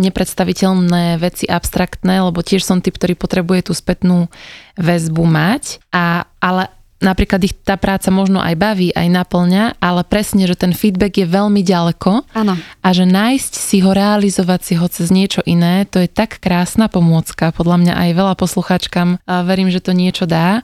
[0.00, 4.32] nepredstaviteľné veci abstraktné, lebo tiež som typ, ktorý potrebuje tú spätnú
[4.80, 5.84] väzbu mať.
[5.92, 10.76] A, ale napríklad ich tá práca možno aj baví, aj naplňa, ale presne, že ten
[10.76, 12.54] feedback je veľmi ďaleko ano.
[12.60, 16.92] a že nájsť si ho, realizovať si ho cez niečo iné, to je tak krásna
[16.92, 17.50] pomôcka.
[17.56, 20.60] Podľa mňa aj veľa poslucháčkam verím, že to niečo dá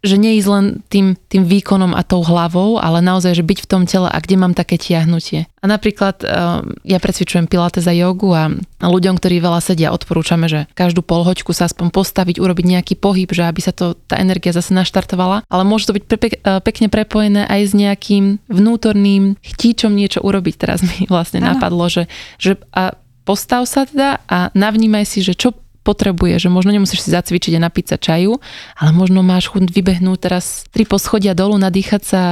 [0.00, 3.82] že neísť len tým, tým výkonom a tou hlavou, ale naozaj, že byť v tom
[3.84, 5.44] tele a kde mám také tiahnutie.
[5.60, 8.48] A napríklad uh, ja precvičujem pilates a jogu a
[8.80, 13.44] ľuďom, ktorí veľa sedia, odporúčame, že každú polhoďku sa aspoň postaviť, urobiť nejaký pohyb, že
[13.44, 15.44] aby sa to, tá energia zase naštartovala.
[15.52, 20.54] Ale môže to byť pe- pe- pekne prepojené aj s nejakým vnútorným chtíčom niečo urobiť.
[20.56, 21.60] Teraz mi vlastne ano.
[21.60, 22.08] napadlo, že,
[22.40, 22.96] že a
[23.28, 27.64] postav sa teda a navnímaj si, že čo potrebuje, že možno nemusíš si zacvičiť a
[27.66, 28.38] napiť sa čaju,
[28.76, 32.22] ale možno máš chuť vybehnúť teraz tri poschodia dolu, nadýchať sa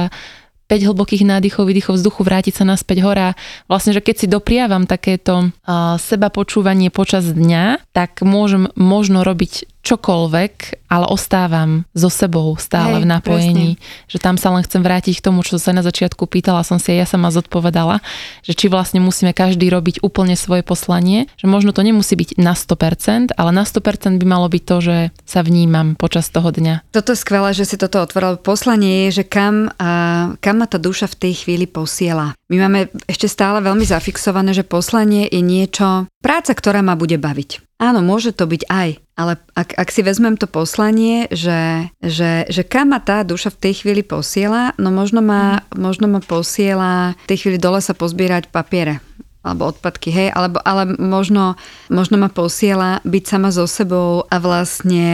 [0.69, 3.33] 5 hlbokých nádychov, výdychov vzduchu, vrátiť sa naspäť hora.
[3.65, 9.78] Vlastne, že keď si dopriavam takéto uh, seba počúvanie počas dňa, tak môžem možno robiť
[9.79, 13.69] čokoľvek, ale ostávam so sebou stále Hej, v napojení.
[13.77, 14.09] Presne.
[14.09, 16.97] Že tam sa len chcem vrátiť k tomu, čo sa na začiatku pýtala som si,
[16.97, 18.03] ja sama zodpovedala,
[18.43, 22.57] že či vlastne musíme každý robiť úplne svoje poslanie, že možno to nemusí byť na
[22.57, 26.91] 100%, ale na 100% by malo byť to, že sa vnímam počas toho dňa.
[26.91, 28.41] Toto je skvelé, že si toto otvoril.
[28.41, 32.35] Poslanie je, že kam, a, kam ma tá duša v tej chvíli posiela.
[32.49, 37.69] My máme ešte stále veľmi zafixované, že poslanie je niečo, práca, ktorá ma bude baviť.
[37.79, 38.89] Áno, môže to byť aj,
[39.19, 43.61] ale ak, ak si vezmem to poslanie, že, že, že kam ma tá duša v
[43.67, 48.47] tej chvíli posiela, no možno ma, možno ma posiela v tej chvíli dole sa pozbierať
[48.47, 49.03] papiere
[49.39, 51.55] alebo odpadky, hej, alebo, ale možno,
[51.87, 55.07] možno ma posiela byť sama so sebou a vlastne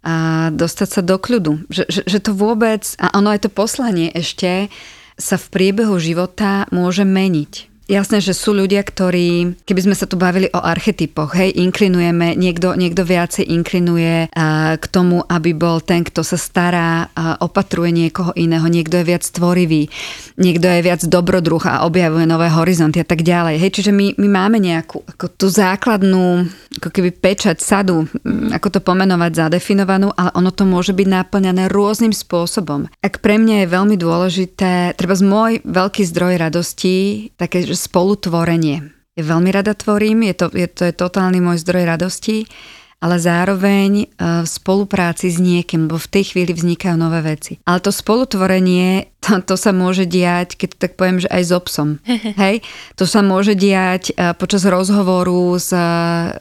[0.00, 1.68] a dostať sa do kľudu.
[1.68, 4.72] Že, že, že to vôbec, a ono aj to poslanie ešte
[5.20, 7.75] sa v priebehu života môže meniť.
[7.86, 12.74] Jasné, že sú ľudia, ktorí, keby sme sa tu bavili o archetypoch, hej, inklinujeme, niekto,
[12.74, 18.34] niekto viacej inklinuje a, k tomu, aby bol ten, kto sa stará, a opatruje niekoho
[18.34, 19.86] iného, niekto je viac tvorivý,
[20.34, 23.62] niekto je viac dobrodruh a objavuje nové horizonty a tak ďalej.
[23.62, 26.42] Hej, čiže my, my máme nejakú ako tú základnú,
[26.82, 28.10] ako keby pečať sadu,
[28.50, 32.90] ako to pomenovať, zadefinovanú, ale ono to môže byť naplňané rôznym spôsobom.
[32.98, 38.96] Ak pre mňa je veľmi dôležité, treba z môj veľký zdroj radosti, také, že spolutvorenie.
[39.16, 42.48] Ja veľmi rada tvorím, je to, je, to je totálny môj zdroj radosti,
[42.96, 44.06] ale zároveň e,
[44.44, 47.60] v spolupráci s niekým, lebo v tej chvíli vznikajú nové veci.
[47.68, 51.56] Ale to spolutvorenie, to, to sa môže diať, keď tak poviem, že aj s so
[51.60, 51.88] obsom.
[52.40, 52.64] Hej?
[52.96, 55.76] To sa môže diať e, počas rozhovoru s,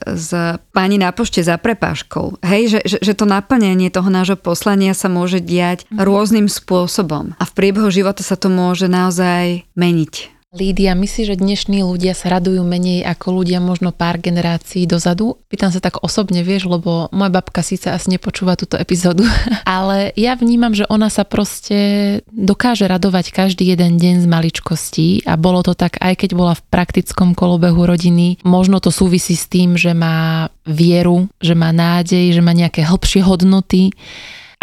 [0.03, 0.29] s
[0.71, 2.39] pani na pošte za prepáškou.
[2.39, 2.71] Hej?
[2.71, 6.07] Že, že, že to naplnenie toho nášho poslania sa môže diať mhm.
[6.07, 7.35] rôznym spôsobom.
[7.35, 12.31] A v priebehu života sa to môže naozaj meniť Lídia, myslíš, že dnešní ľudia sa
[12.31, 15.35] radujú menej ako ľudia možno pár generácií dozadu?
[15.51, 19.27] Pýtam sa tak osobne, vieš, lebo moja babka síce asi nepočúva túto epizódu,
[19.67, 21.75] ale ja vnímam, že ona sa proste
[22.31, 26.63] dokáže radovať každý jeden deň z maličkostí a bolo to tak aj keď bola v
[26.71, 28.39] praktickom kolobehu rodiny.
[28.47, 33.27] Možno to súvisí s tým, že má vieru, že má nádej, že má nejaké hĺbšie
[33.27, 33.91] hodnoty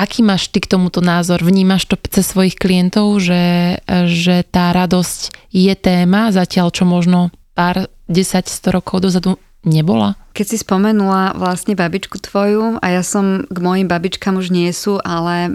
[0.02, 1.46] Aký máš ty k tomuto názor?
[1.46, 3.78] Vnímaš to cez svojich klientov, že,
[4.10, 10.18] že tá radosť je téma, zatiaľ čo možno pár 10-100 rokov dozadu nebola?
[10.34, 14.98] Keď si spomenula vlastne babičku tvoju a ja som k mojim babičkám už nie sú,
[15.06, 15.52] ale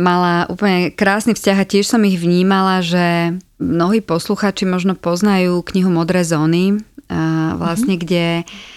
[0.00, 5.92] mala úplne krásny vzťah a tiež som ich vnímala, že mnohí posluchači možno poznajú knihu
[5.92, 6.80] Modré zóny
[7.58, 8.06] vlastne, mm-hmm.
[8.06, 8.24] kde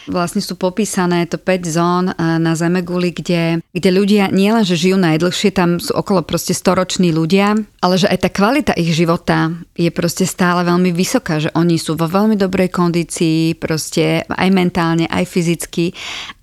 [0.10, 5.54] vlastne sú popísané to 5 zón na Zemeguli, kde, kde ľudia nielen, že žijú najdlhšie,
[5.54, 10.26] tam sú okolo proste storoční ľudia, ale že aj tá kvalita ich života je proste
[10.26, 15.94] stále veľmi vysoká, že oni sú vo veľmi dobrej kondícii, proste aj mentálne, aj fyzicky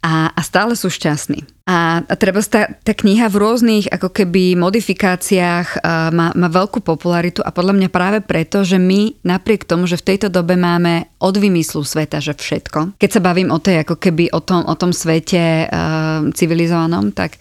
[0.01, 1.60] a, a stále sú šťastní.
[1.69, 6.81] A, a treba tá, tá kniha v rôznych ako keby modifikáciách uh, má, má veľkú
[6.81, 11.07] popularitu a podľa mňa práve preto, že my napriek tomu, že v tejto dobe máme
[11.21, 12.97] od vymyslu sveta, že všetko.
[12.99, 17.39] Keď sa bavím o tej ako keby o tom, o tom svete uh, civilizovanom, tak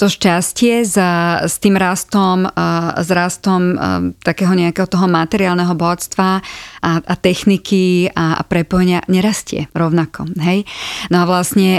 [0.00, 2.50] to šťastie za, s tým rastom,
[2.98, 3.78] s rastom
[4.22, 6.42] takého nejakého toho materiálneho bohatstva
[6.82, 10.26] a, a techniky a, a prepojenia nerastie rovnako.
[10.42, 10.66] Hej?
[11.14, 11.78] No a vlastne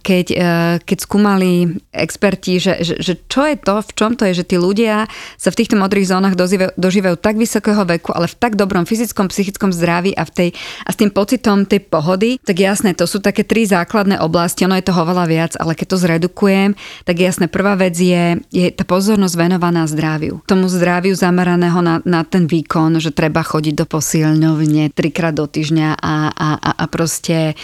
[0.00, 0.26] keď,
[0.80, 4.56] keď skúmali experti, že, že, že čo je to, v čom to je, že tí
[4.56, 5.04] ľudia
[5.36, 9.28] sa v týchto modrých zónach dožívajú, dožívajú tak vysokého veku, ale v tak dobrom fyzickom,
[9.28, 10.48] psychickom zdraví a, v tej,
[10.86, 14.78] a s tým pocitom tej pohody, tak jasné, to sú také tri základné oblasti, ono
[14.78, 16.70] je toho veľa viac, ale keď to zredukujem,
[17.04, 20.40] tak jasné, prvá vec je, je tá pozornosť venovaná zdraviu.
[20.46, 25.98] Tomu zdraviu zameraného na, na ten výkon, že treba chodiť do posilňovne trikrát do týždňa
[25.98, 27.58] a, a, a, a proste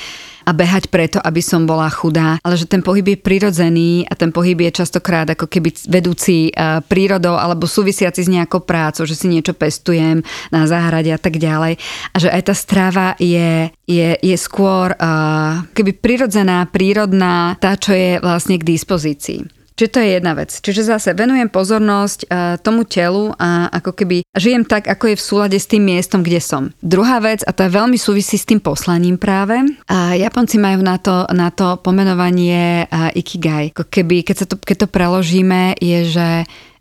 [0.46, 4.30] a behať preto, aby som bola chudá, ale že ten pohyb je prirodzený a ten
[4.30, 9.26] pohyb je častokrát ako keby vedúci e, prírodou alebo súvisiaci s nejakou prácou, že si
[9.26, 10.22] niečo pestujem
[10.54, 11.82] na záhrade a tak ďalej.
[12.14, 17.90] A že aj tá strava je, je, je skôr uh, keby prirodzená, prírodná, tá, čo
[17.90, 19.55] je vlastne k dispozícii.
[19.76, 20.50] Čiže to je jedna vec.
[20.56, 25.26] Čiže zase venujem pozornosť uh, tomu telu a ako keby žijem tak, ako je v
[25.28, 26.72] súlade s tým miestom, kde som.
[26.80, 30.96] Druhá vec, a to je veľmi súvisí s tým poslaním práve, a Japonci majú na
[30.96, 33.76] to, na to pomenovanie uh, ikigai.
[33.76, 36.28] Ako keby, keď, sa to, keď to preložíme, je, že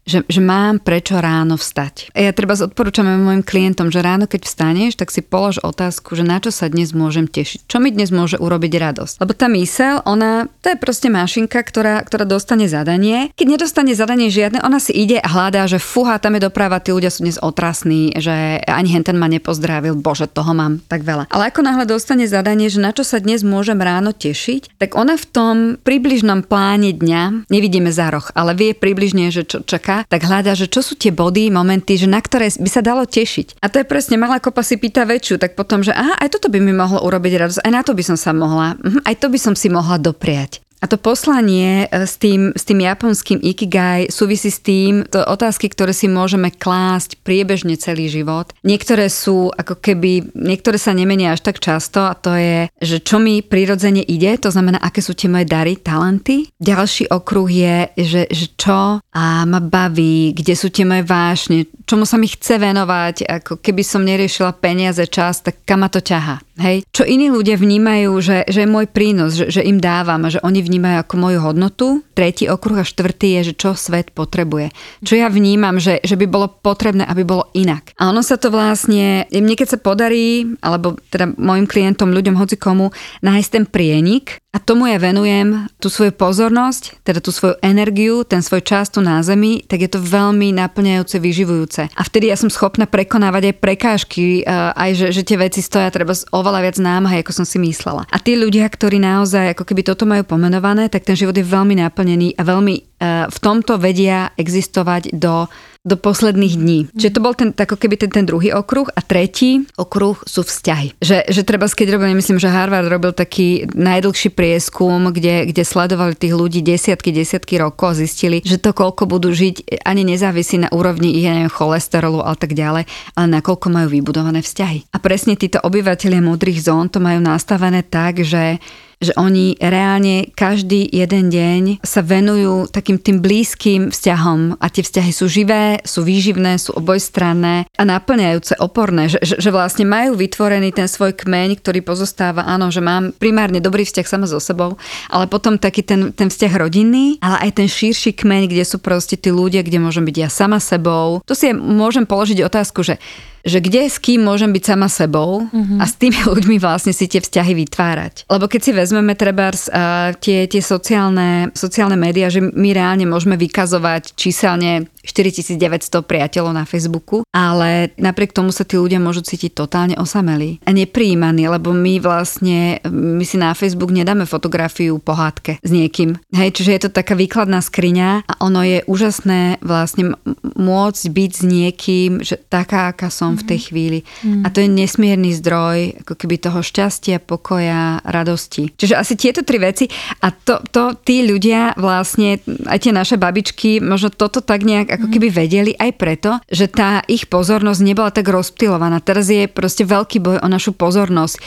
[0.06, 2.14] že, že mám prečo ráno vstať.
[2.14, 6.38] Ja treba odporúčam mojim klientom, že ráno keď vstaneš, tak si polož otázku, že na
[6.38, 7.66] čo sa dnes môžem tešiť.
[7.66, 9.16] Čo mi dnes môže urobiť radosť.
[9.18, 13.34] Lebo tá mysel, ona, to je proste mašinka, ktorá, ktorá dostane zadanie.
[13.34, 16.94] Keď nedostane zadanie žiadne, ona si ide a hľadá, že fuha, tam je doprava, tí
[16.94, 21.34] ľudia sú dnes otrasní, že ani hen ten ma nepozdravil, bože, toho mám tak veľa.
[21.34, 25.18] Ale ako náhle dostane zadanie, že na čo sa dnes môžem ráno tešiť, tak ona
[25.18, 30.28] v tom približnom pláne dňa, nevidíme za roh, ale vie približne, že čo čaká tak
[30.28, 33.64] hľadá, že čo sú tie body, momenty, že na ktoré by sa dalo tešiť.
[33.64, 36.52] A to je presne, malá kopa si pýta väčšiu, tak potom, že aha, aj toto
[36.52, 39.28] by mi mohlo urobiť radosť, aj na to by som sa mohla, mhm, aj to
[39.32, 40.65] by som si mohla dopriať.
[40.86, 45.66] A to poslanie e, s tým, s tým japonským ikigai súvisí s tým, to otázky,
[45.74, 48.54] ktoré si môžeme klásť priebežne celý život.
[48.62, 53.18] Niektoré sú ako keby, niektoré sa nemenia až tak často a to je, že čo
[53.18, 56.54] mi prirodzene ide, to znamená, aké sú tie moje dary, talenty.
[56.62, 62.04] Ďalší okruh je, že, že čo a ma baví, kde sú tie moje vášne, čomu
[62.04, 66.42] sa mi chce venovať, ako keby som neriešila peniaze, čas, tak kam ma to ťaha.
[66.56, 66.88] Hej.
[66.96, 70.64] Čo iní ľudia vnímajú, že, že je môj prínos, že, že im dávam, že oni
[70.64, 71.88] vnímajú ako moju hodnotu.
[72.16, 74.72] Tretí okruh a štvrtý je, že čo svet potrebuje.
[75.04, 77.92] Čo ja vnímam, že, že by bolo potrebné, aby bolo inak.
[78.00, 82.56] A ono sa to vlastne, mne keď sa podarí, alebo teda mojim klientom, ľuďom, hoci
[82.56, 88.24] komu, nájsť ten prienik, a tomu ja venujem tú svoju pozornosť, teda tú svoju energiu,
[88.24, 91.92] ten svoj čas tu na zemi, tak je to veľmi naplňajúce, vyživujúce.
[91.92, 95.92] A vtedy ja som schopná prekonávať aj prekážky, eh, aj že, že tie veci stoja
[95.92, 98.08] treba oveľa viac námahy, ako som si myslela.
[98.08, 101.76] A tí ľudia, ktorí naozaj ako keby toto majú pomenované, tak ten život je veľmi
[101.76, 105.52] naplnený a veľmi uh, v tomto vedia existovať do
[105.86, 106.80] do posledných dní.
[106.90, 106.98] Mm.
[106.98, 110.98] Čiže to bol ten, ako keby ten, ten druhý okruh a tretí okruh sú vzťahy.
[110.98, 116.18] Že, že treba, keď robil, myslím, že Harvard robil taký najdlhší prieskum, kde, kde sledovali
[116.18, 120.74] tých ľudí desiatky, desiatky rokov a zistili, že to, koľko budú žiť, ani nezávisí na
[120.74, 124.90] úrovni ich, neviem, cholesterolu a tak ďalej, ale nakoľko majú vybudované vzťahy.
[124.90, 128.58] A presne títo obyvateľia modrých zón to majú nastavené tak, že
[129.06, 135.12] že oni reálne každý jeden deň sa venujú takým tým blízkym vzťahom a tie vzťahy
[135.14, 140.74] sú živé, sú výživné, sú obojstranné a naplňajúce, oporné, že, že, že vlastne majú vytvorený
[140.74, 144.82] ten svoj kmeň, ktorý pozostáva, áno, že mám primárne dobrý vzťah sama so sebou,
[145.14, 149.16] ale potom taký ten, ten vzťah rodinný, ale aj ten širší kmeň, kde sú proste
[149.20, 151.22] tí ľudia, kde môžem byť ja sama sebou.
[151.28, 152.98] Tu si môžem položiť otázku, že
[153.46, 155.78] že kde s kým môžem byť sama sebou uh-huh.
[155.78, 158.26] a s tými ľuďmi vlastne si tie vzťahy vytvárať.
[158.26, 163.38] Lebo keď si vezmeme treba uh, tie, tie sociálne, sociálne médiá, že my reálne môžeme
[163.38, 169.96] vykazovať číselne 4900 priateľov na Facebooku, ale napriek tomu sa tí ľudia môžu cítiť totálne
[169.96, 176.18] osamelí a neprijímaní, lebo my vlastne, my si na Facebook nedáme fotografiu pohádke s niekým.
[176.34, 180.18] Hej, čiže je to taká výkladná skriňa a ono je úžasné vlastne
[180.58, 183.66] môcť byť s niekým, že taká, aká som v tej mhm.
[183.70, 184.00] chvíli.
[184.26, 184.44] Mm.
[184.44, 188.74] A to je nesmierny zdroj ako keby toho šťastia, pokoja, radosti.
[188.74, 189.86] Čiže asi tieto tri veci
[190.24, 195.08] a to, to tí ľudia vlastne, aj tie naše babičky, možno toto tak nejak ako
[195.12, 199.04] keby vedeli aj preto, že tá ich pozornosť nebola tak rozptylovaná.
[199.04, 201.38] Teraz je proste veľký boj o našu pozornosť.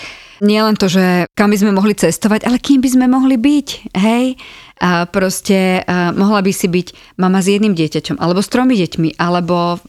[0.45, 3.68] Nie len to, že kam by sme mohli cestovať, ale kým by sme mohli byť,
[3.95, 4.39] hej?
[4.78, 9.18] a proste a mohla by si byť mama s jedným dieťaťom, alebo s tromi deťmi,
[9.18, 9.82] alebo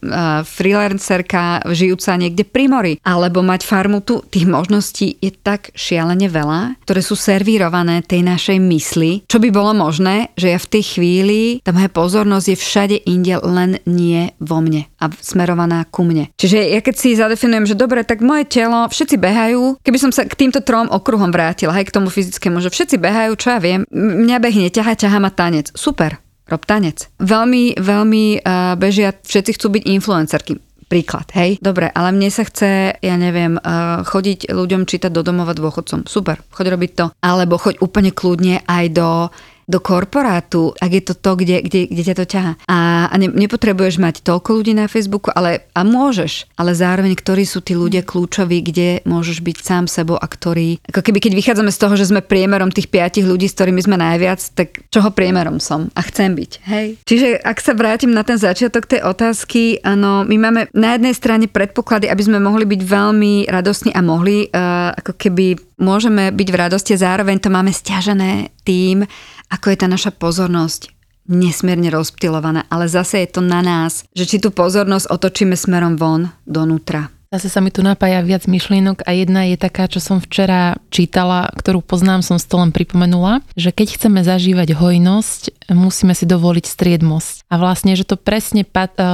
[0.44, 4.22] freelancerka žijúca niekde pri mori, alebo mať farmu tu.
[4.26, 9.72] Tých možností je tak šialene veľa, ktoré sú servírované tej našej mysli, čo by bolo
[9.78, 14.58] možné, že ja v tej chvíli, tá moja pozornosť je všade inde, len nie vo
[14.58, 16.28] mne a smerovaná ku mne.
[16.36, 20.26] Čiže ja keď si zadefinujem, že dobre, tak moje telo, všetci behajú, keby som sa
[20.26, 23.84] k týmto trom okruhom vrátila, aj k tomu fyzickému, že všetci behajú, čo ja viem,
[23.92, 25.68] mňa behne ťaha, ťaha ma tanec.
[25.76, 26.16] Super,
[26.48, 27.12] rob tanec.
[27.20, 30.56] Veľmi, veľmi uh, bežia, všetci chcú byť influencerky.
[30.90, 31.62] Príklad, hej?
[31.62, 36.08] Dobre, ale mne sa chce, ja neviem, uh, chodiť ľuďom čítať do domova dôchodcom.
[36.08, 37.04] Super, choď robiť to.
[37.22, 39.30] Alebo choď úplne kľudne aj do
[39.70, 42.52] do korporátu, ak je to to, kde, kde, kde ťa to ťaha.
[42.66, 47.46] A, a ne, nepotrebuješ mať toľko ľudí na Facebooku, ale a môžeš, ale zároveň, ktorí
[47.46, 51.70] sú tí ľudia kľúčoví, kde môžeš byť sám sebou a ktorí, ako keby keď vychádzame
[51.70, 55.62] z toho, že sme priemerom tých piatich ľudí, s ktorými sme najviac, tak čoho priemerom
[55.62, 56.86] som a chcem byť, hej?
[57.06, 61.46] Čiže ak sa vrátim na ten začiatok tej otázky, áno, my máme na jednej strane
[61.46, 66.60] predpoklady, aby sme mohli byť veľmi radostní a mohli uh, ako keby môžeme byť v
[66.60, 69.08] radosti a zároveň to máme stiažené tým,
[69.48, 70.92] ako je tá naša pozornosť
[71.30, 76.34] nesmierne rozptilovaná, ale zase je to na nás, že či tú pozornosť otočíme smerom von,
[76.42, 77.08] donútra.
[77.30, 81.46] Zase sa mi tu napája viac myšlienok a jedna je taká, čo som včera čítala,
[81.54, 87.46] ktorú poznám, som to len pripomenula, že keď chceme zažívať hojnosť, musíme si dovoliť striedmosť.
[87.46, 88.66] A vlastne, že to presne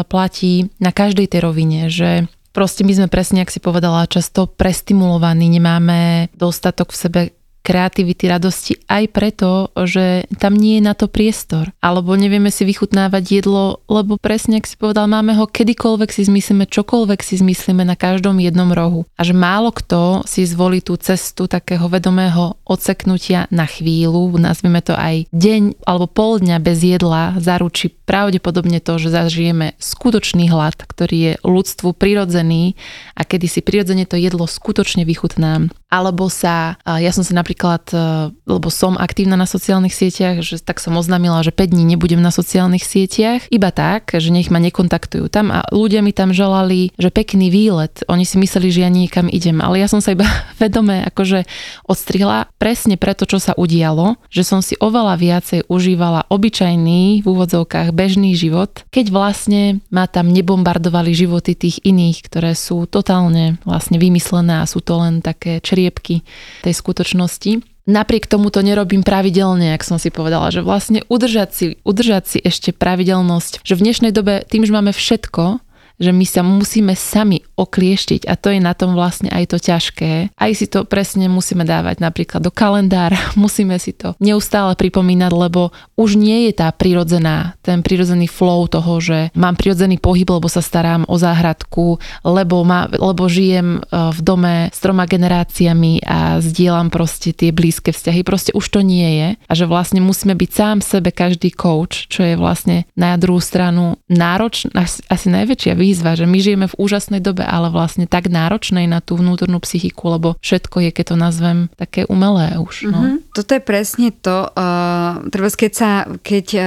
[0.09, 2.25] platí na každej tej rovine, že
[2.57, 7.21] Proste my sme presne, ak si povedala, často prestimulovaní, nemáme dostatok v sebe
[7.67, 11.75] kreativity, radosti aj preto, že tam nie je na to priestor.
[11.83, 16.71] Alebo nevieme si vychutnávať jedlo, lebo presne, ak si povedal, máme ho kedykoľvek si zmyslíme,
[16.71, 19.03] čokoľvek si zmyslíme na každom jednom rohu.
[19.19, 24.95] A že málo kto si zvolí tú cestu takého vedomého odseknutia na chvíľu, nazvime to
[24.95, 31.17] aj deň alebo pol dňa bez jedla, zaručí pravdepodobne to, že zažijeme skutočný hlad, ktorý
[31.17, 32.79] je ľudstvu prirodzený
[33.19, 35.75] a kedy si prirodzene to jedlo skutočne vychutnám.
[35.91, 37.99] Alebo sa, ja som sa napríklad napríklad, e,
[38.45, 42.29] lebo som aktívna na sociálnych sieťach, že tak som oznámila, že 5 dní nebudem na
[42.29, 47.09] sociálnych sieťach, iba tak, že nech ma nekontaktujú tam a ľudia mi tam želali, že
[47.09, 50.29] pekný výlet, oni si mysleli, že ja niekam idem, ale ja som sa iba
[50.63, 51.49] vedome akože
[51.89, 57.97] odstrihla presne preto, čo sa udialo, že som si oveľa viacej užívala obyčajný v úvodzovkách
[57.97, 64.61] bežný život, keď vlastne ma tam nebombardovali životy tých iných, ktoré sú totálne vlastne vymyslené
[64.61, 66.21] a sú to len také čriepky
[66.61, 67.46] tej skutočnosti
[67.87, 72.39] Napriek tomu to nerobím pravidelne, ak som si povedala, že vlastne udržať si, udržať si
[72.43, 75.63] ešte pravidelnosť, že v dnešnej dobe tým, že máme všetko,
[76.03, 80.37] že my sa musíme sami oklieštiť a to je na tom vlastne aj to ťažké.
[80.37, 85.73] Aj si to presne musíme dávať napríklad do kalendára, musíme si to neustále pripomínať, lebo
[85.97, 90.61] už nie je tá prirodzená, ten prirodzený flow toho, že mám prirodzený pohyb, lebo sa
[90.61, 96.93] starám o záhradku, lebo, ma, lebo žijem e, v dome s troma generáciami a zdieľam
[96.93, 98.21] proste tie blízke vzťahy.
[98.23, 102.21] Proste už to nie je a že vlastne musíme byť sám sebe každý coach, čo
[102.21, 107.46] je vlastne na druhú stranu náročná, asi najväčšia výzva, že my žijeme v úžasnej dobe,
[107.47, 112.03] ale vlastne tak náročnej na tú vnútornú psychiku, lebo všetko je, keď to nazvem, také
[112.11, 112.91] umelé už.
[112.91, 112.99] No.
[112.99, 113.17] Mm-hmm.
[113.33, 115.91] Toto je presne to, uh, treba keď, sa,
[116.21, 116.67] keď, uh,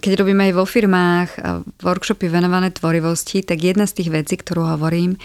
[0.00, 4.64] keď robíme aj vo firmách uh, workshopy venované tvorivosti, tak jedna z tých vecí, ktorú
[4.64, 5.20] hovorím,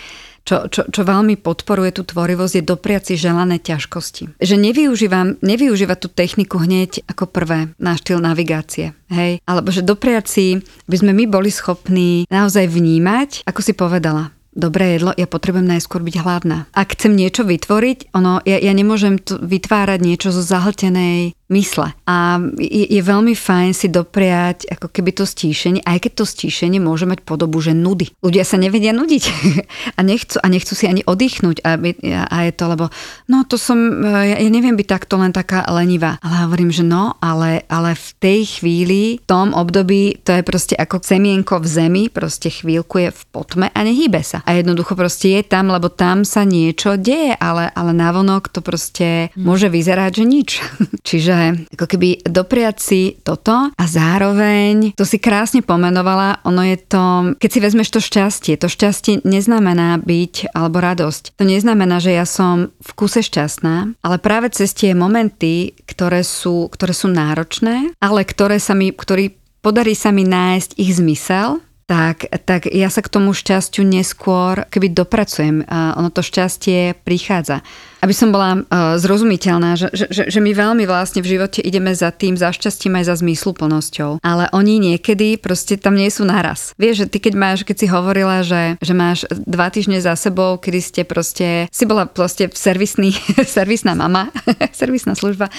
[0.50, 4.42] čo, čo, čo veľmi podporuje tú tvorivosť, je dopriať si želané ťažkosti.
[4.42, 8.98] Že nevyužívam, nevyužíva tú techniku hneď ako prvé na štýl navigácie.
[9.14, 9.46] Hej?
[9.46, 10.48] Alebo že dopriať si,
[10.90, 16.16] sme my boli schopní naozaj vnímať, ako si povedala, dobré jedlo, ja potrebujem najskôr byť
[16.22, 16.68] hladná.
[16.76, 21.98] Ak chcem niečo vytvoriť, ono, ja, ja nemôžem vytvárať niečo zo zahltenej mysle.
[22.06, 26.78] A je, je veľmi fajn si dopriať ako keby to stíšenie, aj keď to stíšenie
[26.78, 28.14] môže mať podobu, že nudy.
[28.22, 29.24] Ľudia sa nevedia nudiť
[29.98, 31.82] a nechcú, a nechcú si ani oddychnúť a,
[32.30, 32.86] a je to, lebo
[33.28, 36.22] no to som, ja, ja neviem byť takto len taká lenivá.
[36.22, 40.78] Ale hovorím, že no, ale, ale v tej chvíli, v tom období, to je proste
[40.78, 44.46] ako semienko v zemi, proste chvíľku je v potme a nehýbe sa.
[44.50, 49.30] A jednoducho proste je tam, lebo tam sa niečo deje, ale, ale navonok to proste
[49.38, 50.50] môže vyzerať, že nič.
[51.08, 57.04] Čiže ako keby dopriať si toto a zároveň, to si krásne pomenovala, ono je to,
[57.38, 61.38] keď si vezmeš to šťastie, to šťastie neznamená byť alebo radosť.
[61.38, 66.74] To neznamená, že ja som v kuse šťastná, ale práve cez tie momenty, ktoré sú,
[66.74, 72.30] ktoré sú náročné, ale ktoré sa mi, ktorý podarí sa mi nájsť ich zmysel, tak,
[72.46, 75.66] tak ja sa k tomu šťastiu neskôr keby dopracujem.
[75.98, 77.66] Ono to šťastie prichádza
[78.00, 82.10] aby som bola uh, zrozumiteľná, že, že, že, my veľmi vlastne v živote ideme za
[82.16, 84.24] tým, za šťastím aj za zmysluplnosťou.
[84.24, 86.72] Ale oni niekedy proste tam nie sú naraz.
[86.80, 90.56] Vieš, že ty keď máš, keď si hovorila, že, že máš dva týždne za sebou,
[90.58, 93.12] kedy ste proste, si bola proste servisný,
[93.46, 94.32] servisná mama,
[94.80, 95.52] servisná služba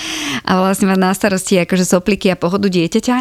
[0.44, 3.16] a vlastne má na starosti akože sopliky a pohodu dieťaťa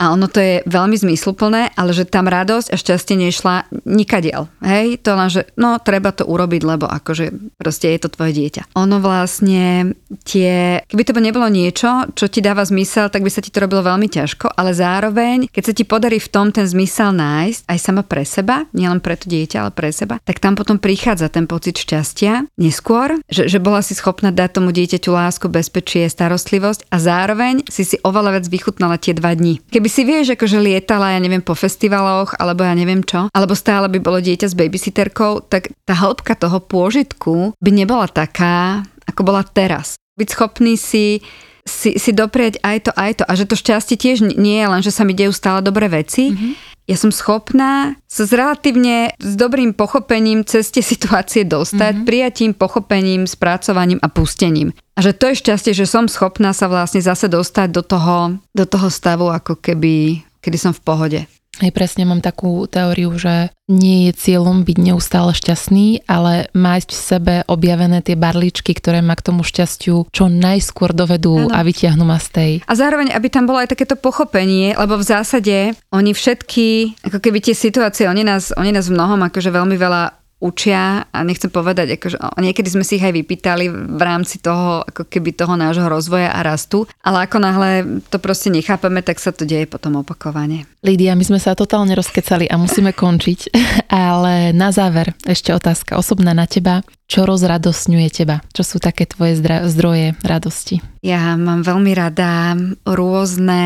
[0.00, 4.48] a ono to je veľmi zmysluplné, ale že tam radosť a šťastie nešla nikadiel.
[4.60, 8.45] Hej, to len, že no treba to urobiť, lebo akože proste je to tvoje dieťa
[8.46, 8.78] dieťa.
[8.78, 13.50] Ono vlastne tie, keby to nebolo niečo, čo ti dáva zmysel, tak by sa ti
[13.50, 17.66] to robilo veľmi ťažko, ale zároveň, keď sa ti podarí v tom ten zmysel nájsť,
[17.66, 21.26] aj sama pre seba, nielen pre to dieťa, ale pre seba, tak tam potom prichádza
[21.26, 26.86] ten pocit šťastia neskôr, že, že bola si schopná dať tomu dieťaťu lásku, bezpečie, starostlivosť
[26.92, 29.58] a zároveň si si oveľa viac vychutnala tie dva dni.
[29.72, 33.90] Keby si vieš, akože lietala, ja neviem, po festivaloch, alebo ja neviem čo, alebo stále
[33.90, 39.24] by bolo dieťa s babysitterkou, tak tá hĺbka toho pôžitku by nebola tak taká, ako
[39.24, 39.96] bola teraz.
[40.20, 41.24] Byť schopný si
[41.66, 43.24] si, si doprieť aj to, aj to.
[43.26, 46.30] A že to šťastie tiež nie je len, že sa mi dejú stále dobré veci.
[46.30, 46.52] Mm-hmm.
[46.86, 52.06] Ja som schopná sa s relatívne s dobrým pochopením cez tie situácie dostať, mm-hmm.
[52.06, 54.70] prijatím, pochopením, spracovaním a pustením.
[54.94, 58.62] A že to je šťastie, že som schopná sa vlastne zase dostať do toho, do
[58.62, 61.20] toho stavu, ako keby, kedy som v pohode.
[61.60, 66.96] Aj presne mám takú teóriu, že nie je cieľom byť neustále šťastný, ale mať v
[66.96, 71.54] sebe objavené tie barličky, ktoré ma k tomu šťastiu čo najskôr dovedú ano.
[71.54, 72.52] a vyťahnú ma z tej.
[72.68, 77.42] A zároveň, aby tam bolo aj takéto pochopenie, lebo v zásade oni všetky, ako keby
[77.42, 81.96] tie situácie, oni nás, oni nás v mnohom akože veľmi veľa učia a nechcem povedať,
[81.96, 86.28] akože niekedy sme si ich aj vypýtali v rámci toho, ako keby toho nášho rozvoja
[86.28, 87.70] a rastu, ale ako náhle
[88.12, 90.68] to proste nechápeme, tak sa to deje potom opakovane.
[90.84, 93.40] Lídia, my sme sa totálne rozkecali a musíme končiť,
[93.88, 96.84] ale na záver ešte otázka osobná na teba.
[97.06, 98.42] Čo rozradosňuje teba?
[98.50, 99.38] Čo sú také tvoje
[99.70, 100.82] zdroje radosti?
[101.06, 103.62] Ja mám veľmi rada rôzne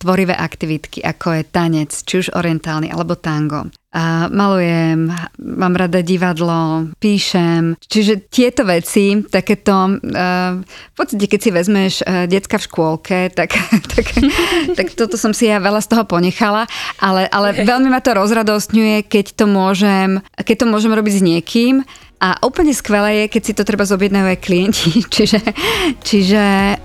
[0.00, 3.68] tvorivé aktivitky, ako je tanec, či už orientálny alebo tango.
[3.90, 5.10] A malujem,
[5.42, 7.74] mám rada divadlo, píšem.
[7.82, 13.50] Čiže tieto veci, takéto, uh, v podstate keď si vezmeš uh, decka v škôlke, tak,
[13.98, 14.06] tak,
[14.78, 16.70] tak toto som si ja veľa z toho ponechala,
[17.02, 21.82] ale, ale veľmi ma to rozradostňuje, keď to môžem, keď to môžem robiť s niekým,
[22.20, 25.00] a úplne skvelé je, keď si to treba zobjednajú aj klienti.
[25.14, 25.40] čiže,
[26.04, 26.42] čiže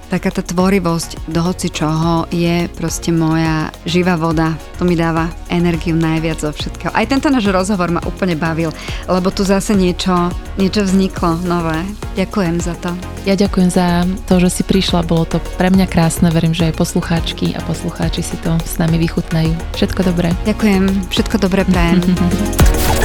[0.08, 4.56] taká tá tvorivosť do hoci čoho je proste moja živá voda.
[4.80, 6.96] To mi dáva energiu najviac zo všetkého.
[6.96, 8.72] Aj tento náš rozhovor ma úplne bavil,
[9.12, 11.84] lebo tu zase niečo, niečo vzniklo nové.
[12.16, 12.96] Ďakujem za to.
[13.28, 15.04] Ja ďakujem za to, že si prišla.
[15.04, 16.32] Bolo to pre mňa krásne.
[16.32, 19.52] Verím, že aj poslucháčky a poslucháči si to s nami vychutnajú.
[19.76, 20.32] Všetko dobré.
[20.48, 21.12] Ďakujem.
[21.12, 22.00] Všetko dobré prajem.